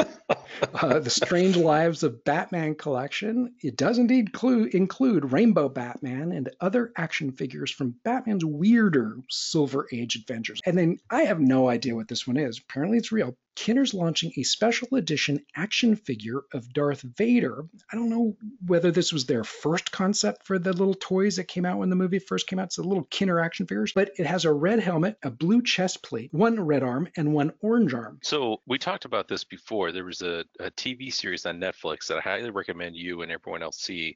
uh, 0.75 0.99
the 0.99 1.11
Strange 1.11 1.57
Lives 1.57 2.03
of 2.03 2.25
Batman 2.25 2.75
collection. 2.75 3.55
It 3.63 3.77
does 3.77 3.99
indeed 3.99 4.29
include, 4.29 4.75
include 4.75 5.33
Rainbow 5.33 5.69
Batman 5.69 6.33
and 6.33 6.51
other 6.61 6.93
action 6.97 7.33
figures 7.33 7.71
from 7.71 7.95
Batman's 8.05 8.45
weirder 8.45 9.19
Silver 9.29 9.89
Age 9.93 10.17
adventures. 10.17 10.61
And 10.65 10.77
then 10.77 10.99
I 11.11 11.23
have 11.23 11.41
no 11.41 11.69
idea 11.69 11.95
what 11.95 12.09
this 12.09 12.27
one 12.27 12.37
is. 12.37 12.59
Apparently, 12.59 12.99
it's 12.99 13.13
real. 13.13 13.37
Kenner's 13.57 13.93
launching 13.93 14.33
a 14.37 14.43
special 14.43 14.89
edition 14.93 15.45
action 15.55 15.97
figure 15.97 16.43
of 16.55 16.73
Darth 16.73 17.03
Vader. 17.03 17.67
I 17.93 17.97
don't 17.97 18.09
know 18.09 18.37
whether 18.67 18.91
this 18.91 19.13
was 19.13 19.27
their 19.27 19.45
first 19.45 19.93
concept 19.93 20.47
for 20.47 20.59
the 20.59 20.73
little 20.73 20.95
toys 20.95 21.37
that 21.37 21.45
came 21.45 21.67
out 21.67 21.79
when 21.79 21.91
the 21.91 21.97
movie 21.97 22.21
first 22.21 22.47
came 22.47 22.59
out. 22.59 22.67
It's 22.67 22.79
little 22.79 23.05
Kenner 23.11 23.41
action 23.41 23.67
figures, 23.67 23.93
but 23.93 24.13
it 24.17 24.25
has 24.25 24.45
a 24.45 24.53
red 24.53 24.81
helmet, 24.81 25.19
a 25.23 25.31
blue 25.31 25.63
chest 25.63 26.03
plate, 26.03 26.33
one 26.33 26.59
red 26.61 26.83
arm, 26.83 27.09
and 27.17 27.35
one 27.35 27.53
orange 27.61 27.93
arm. 27.93 28.21
So 28.23 28.61
we 28.67 28.79
talked 28.79 29.05
about 29.05 29.29
this 29.29 29.45
before. 29.45 29.93
There 29.93 30.05
was 30.05 30.23
a, 30.23 30.40
a 30.59 30.71
TV 30.73 31.13
series 31.13 31.47
on 31.47 31.61
Netflix 31.61 32.07
that 32.07 32.19
I 32.19 32.21
highly 32.21 32.51
recommend 32.51 32.97
you 32.97 33.23
and 33.23 33.33
everyone 33.33 33.63
else 33.63 33.79
see 33.79 34.15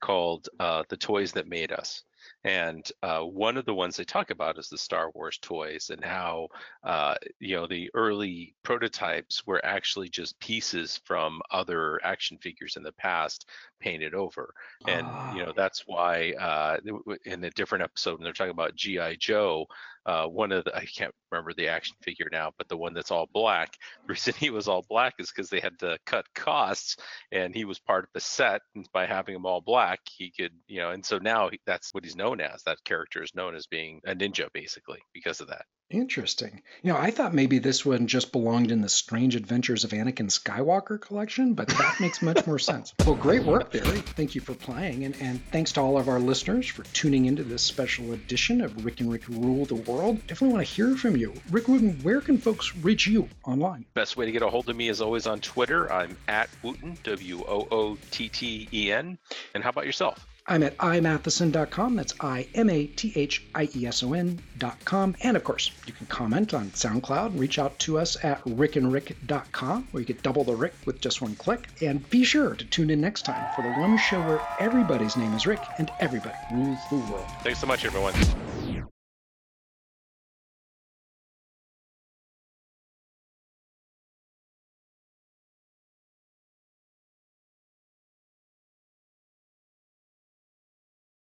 called 0.00 0.48
uh, 0.60 0.82
The 0.88 0.96
Toys 0.96 1.32
That 1.32 1.48
Made 1.48 1.72
Us. 1.72 2.02
And 2.44 2.90
uh, 3.02 3.20
one 3.20 3.56
of 3.56 3.64
the 3.64 3.74
ones 3.74 3.96
they 3.96 4.04
talk 4.04 4.30
about 4.30 4.58
is 4.58 4.68
the 4.68 4.76
Star 4.78 5.10
Wars 5.14 5.38
toys 5.40 5.90
and 5.90 6.04
how, 6.04 6.48
uh, 6.82 7.14
you 7.38 7.56
know, 7.56 7.66
the 7.66 7.90
early 7.94 8.54
prototypes 8.62 9.46
were 9.46 9.64
actually 9.64 10.08
just 10.08 10.38
pieces 10.40 11.00
from 11.04 11.40
other 11.50 12.00
action 12.04 12.36
figures 12.38 12.76
in 12.76 12.82
the 12.82 12.92
past 12.92 13.48
painted 13.80 14.14
over. 14.14 14.52
And, 14.86 15.06
you 15.36 15.42
know, 15.42 15.50
ah. 15.50 15.54
that's 15.56 15.84
why 15.86 16.32
uh, 16.32 16.78
in 17.24 17.44
a 17.44 17.50
different 17.50 17.84
episode, 17.84 18.18
when 18.18 18.24
they're 18.24 18.32
talking 18.32 18.50
about 18.50 18.76
G.I. 18.76 19.16
Joe, 19.16 19.66
uh, 20.06 20.26
one 20.26 20.52
of 20.52 20.64
the 20.64 20.76
I 20.76 20.84
can't 20.84 21.14
remember 21.30 21.52
the 21.54 21.68
action 21.68 21.96
figure 22.02 22.28
now, 22.30 22.52
but 22.58 22.68
the 22.68 22.76
one 22.76 22.94
that's 22.94 23.10
all 23.10 23.28
black. 23.32 23.76
The 24.06 24.12
reason 24.12 24.34
he 24.38 24.50
was 24.50 24.68
all 24.68 24.84
black 24.88 25.14
is 25.18 25.30
because 25.30 25.50
they 25.50 25.60
had 25.60 25.78
to 25.80 25.98
cut 26.06 26.26
costs, 26.34 26.96
and 27.32 27.54
he 27.54 27.64
was 27.64 27.78
part 27.78 28.04
of 28.04 28.10
the 28.12 28.20
set. 28.20 28.62
And 28.74 28.86
by 28.92 29.06
having 29.06 29.34
him 29.34 29.46
all 29.46 29.60
black, 29.60 30.00
he 30.08 30.30
could, 30.30 30.52
you 30.66 30.80
know, 30.80 30.90
and 30.90 31.04
so 31.04 31.18
now 31.18 31.48
he, 31.50 31.60
that's 31.66 31.92
what 31.94 32.04
he's 32.04 32.16
known 32.16 32.40
as. 32.40 32.62
That 32.64 32.84
character 32.84 33.22
is 33.22 33.34
known 33.34 33.54
as 33.54 33.66
being 33.66 34.00
a 34.06 34.14
ninja, 34.14 34.48
basically, 34.52 35.00
because 35.12 35.40
of 35.40 35.48
that. 35.48 35.64
Interesting. 35.90 36.62
You 36.82 36.92
know, 36.92 36.98
I 36.98 37.10
thought 37.10 37.34
maybe 37.34 37.58
this 37.58 37.84
one 37.84 38.06
just 38.06 38.32
belonged 38.32 38.70
in 38.72 38.80
the 38.80 38.88
Strange 38.88 39.36
Adventures 39.36 39.84
of 39.84 39.90
Anakin 39.90 40.30
Skywalker 40.30 41.00
collection, 41.00 41.54
but 41.54 41.68
that 41.68 42.00
makes 42.00 42.22
much 42.22 42.46
more 42.46 42.58
sense. 42.58 42.94
Well, 43.04 43.14
great 43.16 43.44
work, 43.44 43.70
Barry. 43.70 44.00
Thank 44.00 44.34
you 44.34 44.40
for 44.40 44.54
playing, 44.54 45.04
and, 45.04 45.14
and 45.20 45.44
thanks 45.52 45.72
to 45.72 45.80
all 45.82 45.98
of 45.98 46.08
our 46.08 46.18
listeners 46.18 46.66
for 46.66 46.84
tuning 46.94 47.26
into 47.26 47.44
this 47.44 47.62
special 47.62 48.12
edition 48.12 48.62
of 48.62 48.82
Rick 48.84 49.00
and 49.00 49.12
Rick 49.12 49.28
Rule 49.28 49.66
the 49.66 49.74
World. 49.74 50.26
Definitely 50.26 50.54
want 50.54 50.66
to 50.66 50.74
hear 50.74 50.96
from 50.96 51.16
you. 51.16 51.34
Rick 51.50 51.64
Wootten, 51.64 52.02
where 52.02 52.22
can 52.22 52.38
folks 52.38 52.74
reach 52.76 53.06
you 53.06 53.28
online? 53.44 53.84
Best 53.92 54.16
way 54.16 54.24
to 54.24 54.32
get 54.32 54.40
a 54.42 54.48
hold 54.48 54.70
of 54.70 54.74
me 54.76 54.88
is 54.88 55.02
always 55.02 55.26
on 55.26 55.40
Twitter. 55.40 55.92
I'm 55.92 56.16
at 56.28 56.48
Wootten, 56.62 56.96
W 57.02 57.44
O 57.46 57.68
O 57.70 57.98
T 58.10 58.30
T 58.30 58.68
E 58.72 58.90
N. 58.90 59.18
And 59.54 59.62
how 59.62 59.68
about 59.68 59.84
yourself? 59.84 60.26
I'm 60.46 60.62
at 60.62 60.76
imathieson.com. 60.78 61.96
That's 61.96 62.14
I 62.20 62.46
M 62.54 62.68
A 62.68 62.86
T 62.86 63.12
H 63.16 63.44
I 63.54 63.68
E 63.74 63.86
S 63.86 64.02
O 64.02 64.12
N.com. 64.12 65.16
And 65.22 65.36
of 65.36 65.44
course, 65.44 65.70
you 65.86 65.92
can 65.92 66.06
comment 66.06 66.52
on 66.52 66.70
SoundCloud 66.70 67.38
reach 67.38 67.58
out 67.58 67.78
to 67.80 67.98
us 67.98 68.22
at 68.22 68.42
rickandrick.com, 68.44 69.88
where 69.90 70.00
you 70.00 70.06
get 70.06 70.22
double 70.22 70.44
the 70.44 70.54
Rick 70.54 70.74
with 70.84 71.00
just 71.00 71.22
one 71.22 71.34
click. 71.36 71.68
And 71.80 72.08
be 72.10 72.24
sure 72.24 72.54
to 72.54 72.64
tune 72.64 72.90
in 72.90 73.00
next 73.00 73.22
time 73.24 73.46
for 73.56 73.62
the 73.62 73.72
one 73.72 73.96
show 73.98 74.20
where 74.20 74.40
everybody's 74.60 75.16
name 75.16 75.32
is 75.32 75.46
Rick 75.46 75.62
and 75.78 75.90
everybody 76.00 76.36
rules 76.52 76.78
the 76.90 76.96
world. 76.96 77.26
Thanks 77.42 77.60
so 77.60 77.66
much, 77.66 77.84
everyone. 77.84 78.14